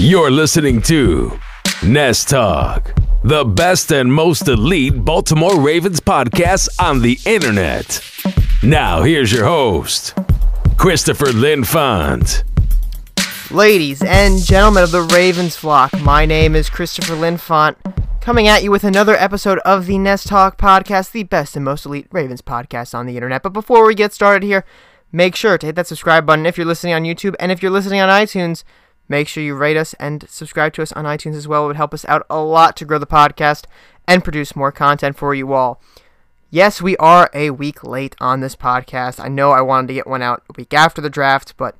You're 0.00 0.30
listening 0.30 0.80
to 0.82 1.40
Nest 1.84 2.28
Talk, 2.28 2.94
the 3.24 3.44
best 3.44 3.90
and 3.90 4.14
most 4.14 4.46
elite 4.46 5.04
Baltimore 5.04 5.60
Ravens 5.60 5.98
podcast 5.98 6.68
on 6.80 7.02
the 7.02 7.18
internet. 7.26 8.00
Now, 8.62 9.02
here's 9.02 9.32
your 9.32 9.44
host, 9.44 10.16
Christopher 10.76 11.26
Linfont. 11.26 12.44
Ladies 13.50 14.00
and 14.00 14.38
gentlemen 14.38 14.84
of 14.84 14.92
the 14.92 15.02
Ravens 15.02 15.56
flock, 15.56 15.92
my 16.00 16.24
name 16.24 16.54
is 16.54 16.70
Christopher 16.70 17.14
Linfont, 17.14 17.74
coming 18.20 18.46
at 18.46 18.62
you 18.62 18.70
with 18.70 18.84
another 18.84 19.16
episode 19.16 19.58
of 19.60 19.86
the 19.86 19.98
Nest 19.98 20.28
Talk 20.28 20.58
podcast, 20.58 21.10
the 21.10 21.24
best 21.24 21.56
and 21.56 21.64
most 21.64 21.84
elite 21.84 22.06
Ravens 22.12 22.40
podcast 22.40 22.94
on 22.94 23.06
the 23.06 23.16
internet. 23.16 23.42
But 23.42 23.52
before 23.52 23.84
we 23.84 23.96
get 23.96 24.12
started 24.12 24.46
here, 24.46 24.64
make 25.10 25.34
sure 25.34 25.58
to 25.58 25.66
hit 25.66 25.74
that 25.74 25.88
subscribe 25.88 26.24
button 26.24 26.46
if 26.46 26.56
you're 26.56 26.66
listening 26.68 26.94
on 26.94 27.02
YouTube, 27.02 27.34
and 27.40 27.50
if 27.50 27.64
you're 27.64 27.72
listening 27.72 28.00
on 28.00 28.08
iTunes, 28.08 28.62
make 29.08 29.28
sure 29.28 29.42
you 29.42 29.54
rate 29.54 29.76
us 29.76 29.94
and 29.94 30.28
subscribe 30.28 30.72
to 30.74 30.82
us 30.82 30.92
on 30.92 31.04
iTunes 31.04 31.34
as 31.34 31.48
well. 31.48 31.64
It 31.64 31.68
would 31.68 31.76
help 31.76 31.94
us 31.94 32.04
out 32.06 32.26
a 32.28 32.40
lot 32.40 32.76
to 32.76 32.84
grow 32.84 32.98
the 32.98 33.06
podcast 33.06 33.64
and 34.06 34.24
produce 34.24 34.56
more 34.56 34.72
content 34.72 35.16
for 35.16 35.34
you 35.34 35.52
all. 35.52 35.80
Yes, 36.50 36.80
we 36.80 36.96
are 36.96 37.28
a 37.34 37.50
week 37.50 37.84
late 37.84 38.16
on 38.20 38.40
this 38.40 38.56
podcast. 38.56 39.22
I 39.22 39.28
know 39.28 39.50
I 39.50 39.60
wanted 39.60 39.88
to 39.88 39.94
get 39.94 40.06
one 40.06 40.22
out 40.22 40.42
a 40.48 40.54
week 40.56 40.72
after 40.72 41.02
the 41.02 41.10
draft, 41.10 41.54
but 41.56 41.76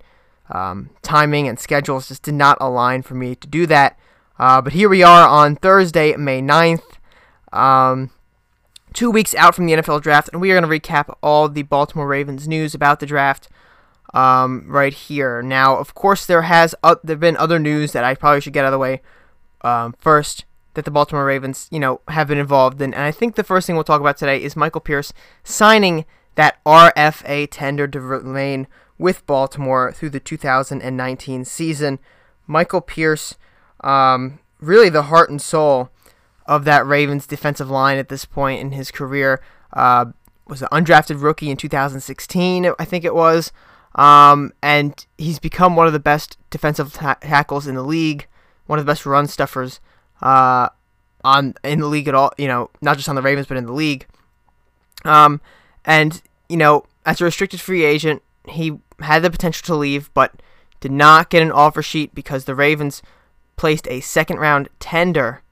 um, 0.50 0.90
timing 1.02 1.48
and 1.48 1.58
schedules 1.58 2.08
just 2.08 2.22
did 2.22 2.34
not 2.34 2.58
align 2.60 3.02
for 3.02 3.14
me 3.14 3.34
to 3.34 3.48
do 3.48 3.66
that. 3.66 3.98
Uh, 4.38 4.60
but 4.60 4.74
here 4.74 4.88
we 4.88 5.02
are 5.02 5.26
on 5.26 5.56
Thursday, 5.56 6.14
May 6.16 6.40
9th, 6.40 6.82
um, 7.52 8.10
two 8.92 9.10
weeks 9.10 9.34
out 9.34 9.54
from 9.54 9.66
the 9.66 9.72
NFL 9.72 10.02
draft, 10.02 10.28
and 10.32 10.40
we 10.40 10.50
are 10.50 10.60
going 10.60 10.70
to 10.70 10.88
recap 10.88 11.14
all 11.22 11.48
the 11.48 11.62
Baltimore 11.62 12.06
Ravens 12.06 12.46
news 12.46 12.74
about 12.74 13.00
the 13.00 13.06
draft 13.06 13.48
um, 14.14 14.64
right 14.66 14.92
here. 14.92 15.42
Now, 15.42 15.76
of 15.76 15.94
course, 15.94 16.26
there 16.26 16.42
has 16.42 16.74
uh, 16.82 16.96
there 17.02 17.16
been 17.16 17.36
other 17.36 17.58
news 17.58 17.92
that 17.92 18.04
I 18.04 18.14
probably 18.14 18.40
should 18.40 18.52
get 18.52 18.64
out 18.64 18.68
of 18.68 18.72
the 18.72 18.78
way 18.78 19.02
um, 19.62 19.94
first 19.98 20.44
that 20.74 20.84
the 20.84 20.90
Baltimore 20.90 21.24
Ravens, 21.24 21.68
you 21.70 21.80
know, 21.80 22.00
have 22.08 22.28
been 22.28 22.38
involved 22.38 22.80
in, 22.80 22.94
and 22.94 23.02
I 23.02 23.10
think 23.10 23.34
the 23.34 23.44
first 23.44 23.66
thing 23.66 23.76
we'll 23.76 23.84
talk 23.84 24.00
about 24.00 24.16
today 24.16 24.42
is 24.42 24.54
Michael 24.56 24.80
Pierce 24.80 25.12
signing 25.42 26.04
that 26.36 26.62
RFA 26.64 27.48
tender 27.50 27.88
to 27.88 28.00
remain 28.00 28.68
with 28.96 29.26
Baltimore 29.26 29.92
through 29.92 30.10
the 30.10 30.20
2019 30.20 31.44
season. 31.44 31.98
Michael 32.46 32.80
Pierce, 32.80 33.34
um, 33.82 34.38
really 34.60 34.88
the 34.88 35.02
heart 35.02 35.30
and 35.30 35.42
soul 35.42 35.90
of 36.46 36.64
that 36.64 36.86
Ravens 36.86 37.26
defensive 37.26 37.70
line 37.70 37.98
at 37.98 38.08
this 38.08 38.24
point 38.24 38.60
in 38.60 38.72
his 38.72 38.90
career. 38.90 39.40
Uh, 39.72 40.06
was 40.46 40.62
an 40.62 40.68
undrafted 40.72 41.22
rookie 41.22 41.50
in 41.50 41.56
2016, 41.56 42.72
I 42.78 42.84
think 42.84 43.04
it 43.04 43.14
was. 43.14 43.52
Um, 43.94 44.52
and 44.62 45.04
he's 45.16 45.38
become 45.38 45.76
one 45.76 45.86
of 45.86 45.92
the 45.92 45.98
best 45.98 46.36
defensive 46.50 46.92
ta- 46.92 47.18
tackles 47.20 47.66
in 47.66 47.74
the 47.74 47.82
league, 47.82 48.26
one 48.66 48.78
of 48.78 48.84
the 48.84 48.90
best 48.90 49.06
run 49.06 49.26
stuffers 49.26 49.80
uh, 50.22 50.68
on 51.24 51.54
in 51.64 51.80
the 51.80 51.86
league 51.86 52.08
at 52.08 52.14
all. 52.14 52.32
You 52.38 52.48
know, 52.48 52.70
not 52.80 52.96
just 52.96 53.08
on 53.08 53.16
the 53.16 53.22
Ravens, 53.22 53.46
but 53.46 53.56
in 53.56 53.66
the 53.66 53.72
league. 53.72 54.06
Um, 55.04 55.40
and 55.84 56.22
you 56.48 56.56
know, 56.56 56.84
as 57.04 57.20
a 57.20 57.24
restricted 57.24 57.60
free 57.60 57.84
agent, 57.84 58.22
he 58.48 58.78
had 59.00 59.22
the 59.22 59.30
potential 59.30 59.64
to 59.66 59.74
leave, 59.74 60.12
but 60.14 60.34
did 60.80 60.92
not 60.92 61.30
get 61.30 61.42
an 61.42 61.52
offer 61.52 61.82
sheet 61.82 62.14
because 62.14 62.44
the 62.44 62.54
Ravens 62.54 63.02
placed 63.56 63.88
a 63.88 64.00
second 64.00 64.38
round 64.38 64.68
tender 64.78 65.42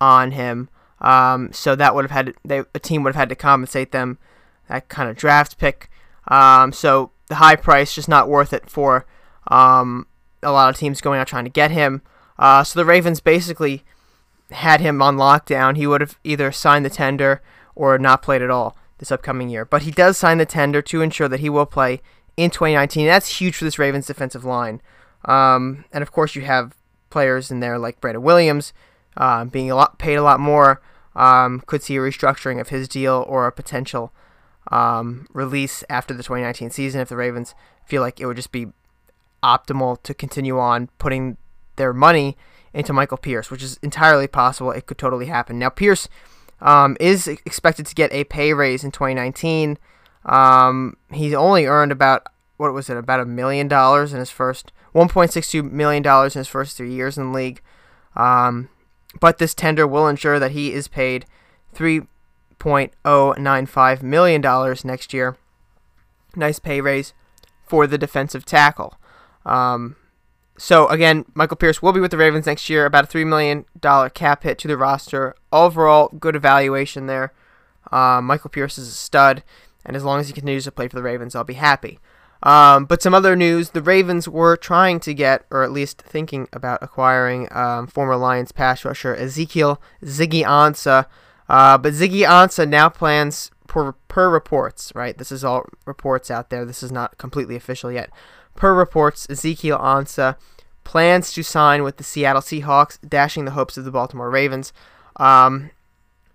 on 0.00 0.32
him. 0.32 0.68
Um, 1.00 1.52
so 1.52 1.76
that 1.76 1.94
would 1.94 2.04
have 2.04 2.10
had 2.10 2.34
they, 2.44 2.62
a 2.74 2.78
team 2.78 3.02
would 3.02 3.10
have 3.10 3.20
had 3.20 3.28
to 3.28 3.34
compensate 3.34 3.92
them 3.92 4.18
that 4.68 4.88
kind 4.88 5.08
of 5.08 5.16
draft 5.16 5.58
pick. 5.58 5.90
Um, 6.28 6.72
so 6.72 7.10
the 7.28 7.36
high 7.36 7.56
price 7.56 7.94
just 7.94 8.08
not 8.08 8.28
worth 8.28 8.52
it 8.52 8.68
for 8.68 9.06
um, 9.48 10.06
a 10.42 10.52
lot 10.52 10.70
of 10.70 10.76
teams 10.76 11.00
going 11.00 11.20
out 11.20 11.26
trying 11.26 11.44
to 11.44 11.50
get 11.50 11.70
him. 11.70 12.02
Uh, 12.38 12.64
so 12.64 12.78
the 12.78 12.84
Ravens 12.84 13.20
basically 13.20 13.84
had 14.50 14.80
him 14.80 15.00
on 15.00 15.16
lockdown. 15.16 15.76
He 15.76 15.86
would 15.86 16.00
have 16.00 16.18
either 16.24 16.52
signed 16.52 16.84
the 16.84 16.90
tender 16.90 17.42
or 17.74 17.98
not 17.98 18.22
played 18.22 18.42
at 18.42 18.50
all 18.50 18.76
this 18.98 19.12
upcoming 19.12 19.48
year. 19.48 19.64
But 19.64 19.82
he 19.82 19.90
does 19.90 20.18
sign 20.18 20.38
the 20.38 20.46
tender 20.46 20.82
to 20.82 21.02
ensure 21.02 21.28
that 21.28 21.40
he 21.40 21.48
will 21.48 21.66
play 21.66 22.00
in 22.36 22.50
2019. 22.50 23.06
That's 23.06 23.40
huge 23.40 23.56
for 23.56 23.64
this 23.64 23.78
Ravens 23.78 24.06
defensive 24.06 24.44
line. 24.44 24.80
Um, 25.24 25.84
and 25.92 26.02
of 26.02 26.12
course, 26.12 26.34
you 26.34 26.42
have 26.42 26.74
players 27.10 27.50
in 27.50 27.60
there 27.60 27.78
like 27.78 28.00
Brandon 28.00 28.22
Williams 28.22 28.72
uh, 29.16 29.44
being 29.44 29.70
a 29.70 29.76
lot 29.76 29.98
paid 29.98 30.16
a 30.16 30.22
lot 30.22 30.40
more. 30.40 30.82
Um, 31.14 31.62
could 31.66 31.82
see 31.82 31.96
a 31.96 32.00
restructuring 32.00 32.60
of 32.60 32.70
his 32.70 32.88
deal 32.88 33.24
or 33.28 33.46
a 33.46 33.52
potential 33.52 34.12
um, 34.70 35.26
release 35.32 35.84
after 35.88 36.14
the 36.14 36.22
2019 36.22 36.70
season 36.70 37.00
if 37.00 37.08
the 37.08 37.16
Ravens 37.16 37.54
feel 37.84 38.02
like 38.02 38.20
it 38.20 38.26
would 38.26 38.36
just 38.36 38.52
be 38.52 38.68
optimal 39.42 40.02
to 40.02 40.14
continue 40.14 40.58
on 40.58 40.88
putting 40.98 41.36
their 41.76 41.92
money 41.92 42.36
into 42.72 42.92
Michael 42.92 43.18
Pierce, 43.18 43.50
which 43.50 43.62
is 43.62 43.78
entirely 43.82 44.26
possible. 44.26 44.70
It 44.72 44.86
could 44.86 44.98
totally 44.98 45.26
happen. 45.26 45.58
Now, 45.58 45.68
Pierce 45.68 46.08
um, 46.60 46.96
is 46.98 47.28
expected 47.28 47.86
to 47.86 47.94
get 47.94 48.12
a 48.12 48.24
pay 48.24 48.52
raise 48.52 48.82
in 48.82 48.90
2019. 48.90 49.78
Um, 50.24 50.96
he's 51.12 51.34
only 51.34 51.66
earned 51.66 51.92
about 51.92 52.26
what 52.56 52.72
was 52.72 52.88
it 52.88 52.96
about 52.96 53.20
a 53.20 53.26
million 53.26 53.68
dollars 53.68 54.12
in 54.12 54.18
his 54.18 54.30
first 54.30 54.72
1.62 54.94 55.70
million 55.70 56.02
dollars 56.02 56.36
in 56.36 56.40
his 56.40 56.48
first 56.48 56.76
three 56.76 56.92
years 56.92 57.18
in 57.18 57.32
the 57.32 57.36
league. 57.36 57.60
Um, 58.16 58.68
but 59.20 59.38
this 59.38 59.54
tender 59.54 59.86
will 59.86 60.08
ensure 60.08 60.38
that 60.38 60.52
he 60.52 60.72
is 60.72 60.88
paid 60.88 61.26
three 61.72 62.02
point 62.58 62.92
oh 63.04 63.34
nine 63.38 63.66
five 63.66 64.02
million 64.02 64.40
dollars 64.40 64.84
next 64.84 65.12
year. 65.12 65.36
Nice 66.36 66.58
pay 66.58 66.80
raise 66.80 67.12
for 67.66 67.86
the 67.86 67.98
defensive 67.98 68.44
tackle. 68.44 68.94
Um, 69.46 69.96
so 70.56 70.86
again, 70.88 71.24
Michael 71.34 71.56
Pierce 71.56 71.82
will 71.82 71.92
be 71.92 72.00
with 72.00 72.10
the 72.10 72.16
Ravens 72.16 72.46
next 72.46 72.70
year. 72.70 72.86
About 72.86 73.04
a 73.04 73.06
three 73.08 73.24
million 73.24 73.64
dollar 73.78 74.08
cap 74.08 74.42
hit 74.42 74.58
to 74.58 74.68
the 74.68 74.76
roster. 74.76 75.34
Overall, 75.52 76.08
good 76.18 76.36
evaluation 76.36 77.06
there. 77.06 77.32
Uh, 77.90 78.20
Michael 78.22 78.50
Pierce 78.50 78.78
is 78.78 78.88
a 78.88 78.92
stud, 78.92 79.42
and 79.84 79.96
as 79.96 80.04
long 80.04 80.20
as 80.20 80.28
he 80.28 80.32
continues 80.32 80.64
to 80.64 80.72
play 80.72 80.88
for 80.88 80.96
the 80.96 81.02
Ravens, 81.02 81.34
I'll 81.34 81.44
be 81.44 81.54
happy. 81.54 81.98
Um, 82.42 82.84
but 82.84 83.02
some 83.02 83.14
other 83.14 83.36
news: 83.36 83.70
the 83.70 83.82
Ravens 83.82 84.28
were 84.28 84.56
trying 84.56 85.00
to 85.00 85.14
get, 85.14 85.44
or 85.50 85.62
at 85.62 85.72
least 85.72 86.02
thinking 86.02 86.48
about 86.52 86.82
acquiring, 86.82 87.48
um, 87.52 87.86
former 87.86 88.16
Lions 88.16 88.52
pass 88.52 88.84
rusher 88.84 89.14
Ezekiel 89.14 89.80
Ziggy 90.02 90.44
Ansah. 90.44 91.06
Uh, 91.48 91.78
but 91.78 91.92
Ziggy 91.92 92.26
Ansah 92.26 92.68
now 92.68 92.88
plans, 92.88 93.50
per, 93.66 93.92
per 94.08 94.30
reports, 94.30 94.92
right? 94.94 95.16
This 95.16 95.32
is 95.32 95.44
all 95.44 95.66
reports 95.84 96.30
out 96.30 96.50
there. 96.50 96.64
This 96.64 96.82
is 96.82 96.92
not 96.92 97.18
completely 97.18 97.56
official 97.56 97.90
yet. 97.90 98.10
Per 98.56 98.72
reports, 98.72 99.26
Ezekiel 99.28 99.78
Ansah 99.78 100.36
plans 100.84 101.32
to 101.32 101.42
sign 101.42 101.82
with 101.82 101.96
the 101.96 102.04
Seattle 102.04 102.42
Seahawks, 102.42 102.98
dashing 103.06 103.44
the 103.44 103.52
hopes 103.52 103.76
of 103.76 103.84
the 103.84 103.90
Baltimore 103.90 104.30
Ravens. 104.30 104.72
Um, 105.16 105.70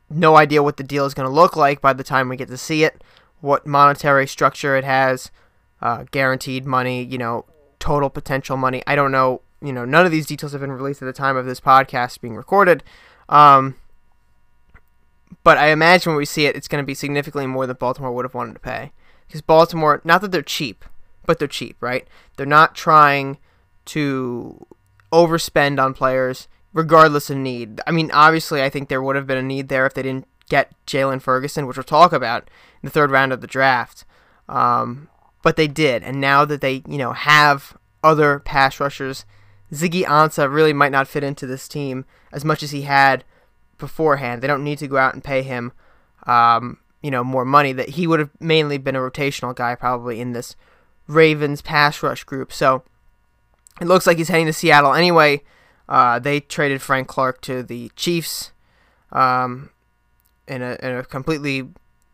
no 0.09 0.35
idea 0.35 0.63
what 0.63 0.77
the 0.77 0.83
deal 0.83 1.05
is 1.05 1.13
going 1.13 1.27
to 1.27 1.33
look 1.33 1.55
like 1.55 1.81
by 1.81 1.93
the 1.93 2.03
time 2.03 2.29
we 2.29 2.35
get 2.35 2.49
to 2.49 2.57
see 2.57 2.83
it, 2.83 3.03
what 3.41 3.65
monetary 3.65 4.27
structure 4.27 4.75
it 4.75 4.83
has, 4.83 5.31
uh, 5.81 6.05
guaranteed 6.11 6.65
money, 6.65 7.03
you 7.03 7.17
know, 7.17 7.45
total 7.79 8.09
potential 8.09 8.57
money. 8.57 8.83
I 8.85 8.95
don't 8.95 9.11
know. 9.11 9.41
You 9.61 9.73
know, 9.73 9.85
none 9.85 10.05
of 10.05 10.11
these 10.11 10.25
details 10.25 10.53
have 10.53 10.61
been 10.61 10.71
released 10.71 11.01
at 11.01 11.05
the 11.05 11.13
time 11.13 11.35
of 11.35 11.45
this 11.45 11.59
podcast 11.59 12.21
being 12.21 12.35
recorded. 12.35 12.83
Um, 13.27 13.75
but 15.43 15.57
I 15.57 15.67
imagine 15.69 16.11
when 16.11 16.17
we 16.17 16.25
see 16.25 16.45
it, 16.45 16.55
it's 16.55 16.67
going 16.67 16.81
to 16.81 16.87
be 16.87 16.93
significantly 16.93 17.47
more 17.47 17.65
than 17.65 17.77
Baltimore 17.77 18.11
would 18.11 18.25
have 18.25 18.33
wanted 18.33 18.53
to 18.53 18.59
pay. 18.59 18.91
Because 19.27 19.41
Baltimore, 19.41 20.01
not 20.03 20.21
that 20.21 20.31
they're 20.31 20.41
cheap, 20.41 20.85
but 21.25 21.39
they're 21.39 21.47
cheap, 21.47 21.77
right? 21.79 22.07
They're 22.35 22.45
not 22.45 22.75
trying 22.75 23.37
to 23.85 24.65
overspend 25.11 25.83
on 25.83 25.93
players 25.93 26.47
regardless 26.73 27.29
of 27.29 27.37
need. 27.37 27.81
I 27.87 27.91
mean, 27.91 28.11
obviously, 28.11 28.61
I 28.61 28.69
think 28.69 28.89
there 28.89 29.01
would 29.01 29.15
have 29.15 29.27
been 29.27 29.37
a 29.37 29.43
need 29.43 29.69
there 29.69 29.85
if 29.85 29.93
they 29.93 30.03
didn't 30.03 30.27
get 30.49 30.73
Jaylon 30.85 31.21
Ferguson, 31.21 31.67
which 31.67 31.77
we'll 31.77 31.83
talk 31.83 32.11
about 32.13 32.49
in 32.81 32.87
the 32.87 32.91
third 32.91 33.11
round 33.11 33.31
of 33.31 33.41
the 33.41 33.47
draft. 33.47 34.05
Um, 34.47 35.09
but 35.41 35.55
they 35.55 35.67
did, 35.67 36.03
and 36.03 36.19
now 36.19 36.43
that 36.45 36.61
they, 36.61 36.83
you 36.87 36.97
know, 36.97 37.13
have 37.13 37.77
other 38.03 38.39
pass 38.39 38.79
rushers, 38.79 39.25
Ziggy 39.71 40.03
Ansah 40.03 40.51
really 40.51 40.73
might 40.73 40.91
not 40.91 41.07
fit 41.07 41.23
into 41.23 41.45
this 41.45 41.67
team 41.67 42.05
as 42.31 42.43
much 42.43 42.63
as 42.63 42.71
he 42.71 42.81
had 42.83 43.23
beforehand. 43.79 44.41
They 44.41 44.47
don't 44.47 44.63
need 44.63 44.77
to 44.79 44.87
go 44.87 44.97
out 44.97 45.13
and 45.13 45.23
pay 45.23 45.41
him, 45.41 45.71
um, 46.27 46.77
you 47.01 47.09
know, 47.09 47.23
more 47.23 47.45
money. 47.45 47.73
That 47.73 47.89
he 47.89 48.05
would 48.05 48.19
have 48.19 48.29
mainly 48.39 48.77
been 48.77 48.95
a 48.95 48.99
rotational 48.99 49.55
guy 49.55 49.75
probably 49.75 50.19
in 50.19 50.33
this 50.33 50.55
Ravens 51.07 51.61
pass 51.61 52.03
rush 52.03 52.23
group. 52.23 52.53
So 52.53 52.83
it 53.81 53.87
looks 53.87 54.05
like 54.05 54.17
he's 54.17 54.29
heading 54.29 54.45
to 54.45 54.53
Seattle 54.53 54.93
anyway. 54.93 55.41
Uh, 55.87 56.19
they 56.19 56.39
traded 56.39 56.81
Frank 56.81 57.07
Clark 57.07 57.41
to 57.41 57.63
the 57.63 57.91
Chiefs, 57.95 58.51
um, 59.11 59.71
in 60.47 60.61
a 60.61 60.77
in 60.83 60.97
a 60.97 61.03
completely. 61.03 61.67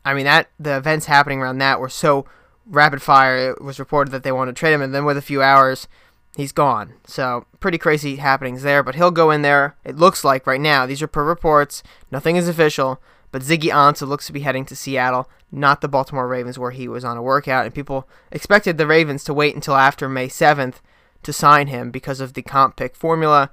I 0.05 0.13
mean 0.13 0.25
that 0.25 0.49
the 0.59 0.77
events 0.77 1.07
happening 1.07 1.39
around 1.41 1.57
that 1.57 1.79
were 1.79 1.89
so 1.89 2.25
rapid 2.65 3.01
fire. 3.01 3.51
It 3.51 3.61
was 3.61 3.79
reported 3.79 4.11
that 4.11 4.23
they 4.23 4.31
wanted 4.31 4.55
to 4.55 4.59
trade 4.59 4.73
him, 4.73 4.81
and 4.81 4.93
then 4.93 5.03
with 5.03 5.17
a 5.17 5.21
few 5.21 5.41
hours, 5.41 5.87
he's 6.35 6.51
gone. 6.51 6.93
So 7.05 7.45
pretty 7.59 7.77
crazy 7.77 8.17
happenings 8.17 8.63
there. 8.63 8.83
But 8.83 8.95
he'll 8.95 9.11
go 9.11 9.31
in 9.31 9.41
there. 9.41 9.75
It 9.83 9.97
looks 9.97 10.23
like 10.23 10.47
right 10.47 10.61
now. 10.61 10.85
These 10.85 11.01
are 11.01 11.07
per 11.07 11.23
reports. 11.23 11.83
Nothing 12.11 12.35
is 12.35 12.47
official. 12.47 13.01
But 13.31 13.41
Ziggy 13.41 13.69
Ansah 13.69 14.07
looks 14.07 14.27
to 14.27 14.33
be 14.33 14.41
heading 14.41 14.65
to 14.65 14.75
Seattle, 14.75 15.29
not 15.51 15.81
the 15.81 15.89
Baltimore 15.89 16.27
Ravens, 16.27 16.57
where 16.57 16.71
he 16.71 16.87
was 16.87 17.03
on 17.03 17.17
a 17.17 17.21
workout. 17.21 17.65
And 17.65 17.75
people 17.75 18.07
expected 18.31 18.77
the 18.77 18.87
Ravens 18.87 19.23
to 19.25 19.33
wait 19.33 19.55
until 19.55 19.75
after 19.75 20.07
May 20.07 20.27
7th 20.27 20.75
to 21.23 21.33
sign 21.33 21.67
him 21.67 21.91
because 21.91 22.21
of 22.21 22.33
the 22.33 22.41
comp 22.41 22.77
pick 22.77 22.95
formula. 22.95 23.49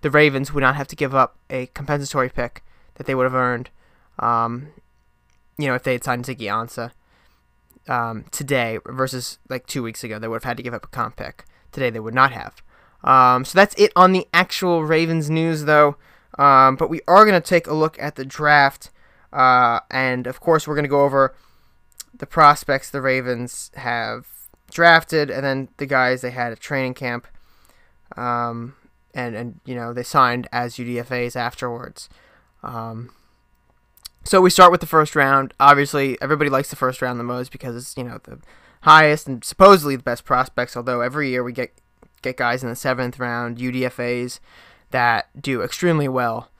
The 0.00 0.10
Ravens 0.10 0.52
would 0.52 0.62
not 0.62 0.76
have 0.76 0.88
to 0.88 0.96
give 0.96 1.14
up 1.14 1.36
a 1.50 1.66
compensatory 1.66 2.30
pick 2.30 2.62
that 2.94 3.06
they 3.06 3.14
would 3.14 3.24
have 3.24 3.34
earned, 3.34 3.68
um, 4.18 4.68
you 5.58 5.66
know, 5.66 5.74
if 5.74 5.82
they 5.82 5.92
had 5.92 6.04
signed 6.04 6.24
Ziggy 6.24 6.46
Ansah 6.46 6.92
um, 7.88 8.24
today 8.30 8.78
versus 8.86 9.38
like 9.48 9.66
two 9.66 9.82
weeks 9.82 10.02
ago. 10.04 10.18
They 10.18 10.28
would 10.28 10.36
have 10.36 10.44
had 10.44 10.56
to 10.56 10.62
give 10.62 10.74
up 10.74 10.84
a 10.84 10.88
comp 10.88 11.16
pick. 11.16 11.44
Today 11.72 11.90
they 11.90 12.00
would 12.00 12.14
not 12.14 12.32
have. 12.32 12.62
Um, 13.04 13.44
so 13.44 13.56
that's 13.56 13.74
it 13.76 13.92
on 13.94 14.12
the 14.12 14.26
actual 14.34 14.84
Ravens 14.84 15.30
news, 15.30 15.64
though. 15.64 15.96
Um, 16.38 16.76
but 16.76 16.90
we 16.90 17.00
are 17.08 17.24
going 17.24 17.40
to 17.40 17.46
take 17.46 17.66
a 17.66 17.74
look 17.74 17.96
at 18.00 18.16
the 18.16 18.24
draft. 18.24 18.90
Uh, 19.32 19.80
and 19.90 20.26
of 20.26 20.40
course, 20.40 20.66
we're 20.66 20.74
going 20.74 20.84
to 20.84 20.88
go 20.88 21.02
over 21.02 21.34
the 22.16 22.26
prospects 22.26 22.90
the 22.90 23.02
Ravens 23.02 23.70
have 23.74 24.26
drafted 24.70 25.30
and 25.30 25.44
then 25.44 25.68
the 25.76 25.86
guys 25.86 26.22
they 26.22 26.30
had 26.30 26.52
at 26.52 26.60
training 26.60 26.94
camp. 26.94 27.26
Um, 28.16 28.74
and, 29.14 29.34
and, 29.34 29.60
you 29.64 29.74
know, 29.74 29.92
they 29.92 30.02
signed 30.02 30.48
as 30.52 30.76
UDFAs 30.76 31.36
afterwards. 31.36 32.08
Um, 32.62 33.10
so 34.24 34.40
we 34.40 34.50
start 34.50 34.72
with 34.72 34.80
the 34.80 34.86
first 34.86 35.14
round. 35.14 35.54
Obviously, 35.60 36.20
everybody 36.20 36.50
likes 36.50 36.68
the 36.68 36.76
first 36.76 37.00
round 37.00 37.20
the 37.20 37.24
most 37.24 37.52
because 37.52 37.94
you 37.96 38.02
know, 38.02 38.18
the 38.24 38.38
highest 38.82 39.26
and 39.26 39.44
supposedly 39.44 39.96
the 39.96 40.02
best 40.02 40.24
prospects. 40.24 40.76
Although 40.76 41.00
every 41.00 41.30
year 41.30 41.42
we 41.42 41.52
get 41.52 41.72
get 42.22 42.36
guys 42.36 42.62
in 42.62 42.68
the 42.68 42.76
seventh 42.76 43.18
round, 43.18 43.58
UDFAs 43.58 44.40
that 44.90 45.28
do 45.40 45.62
extremely 45.62 46.08
well. 46.08 46.50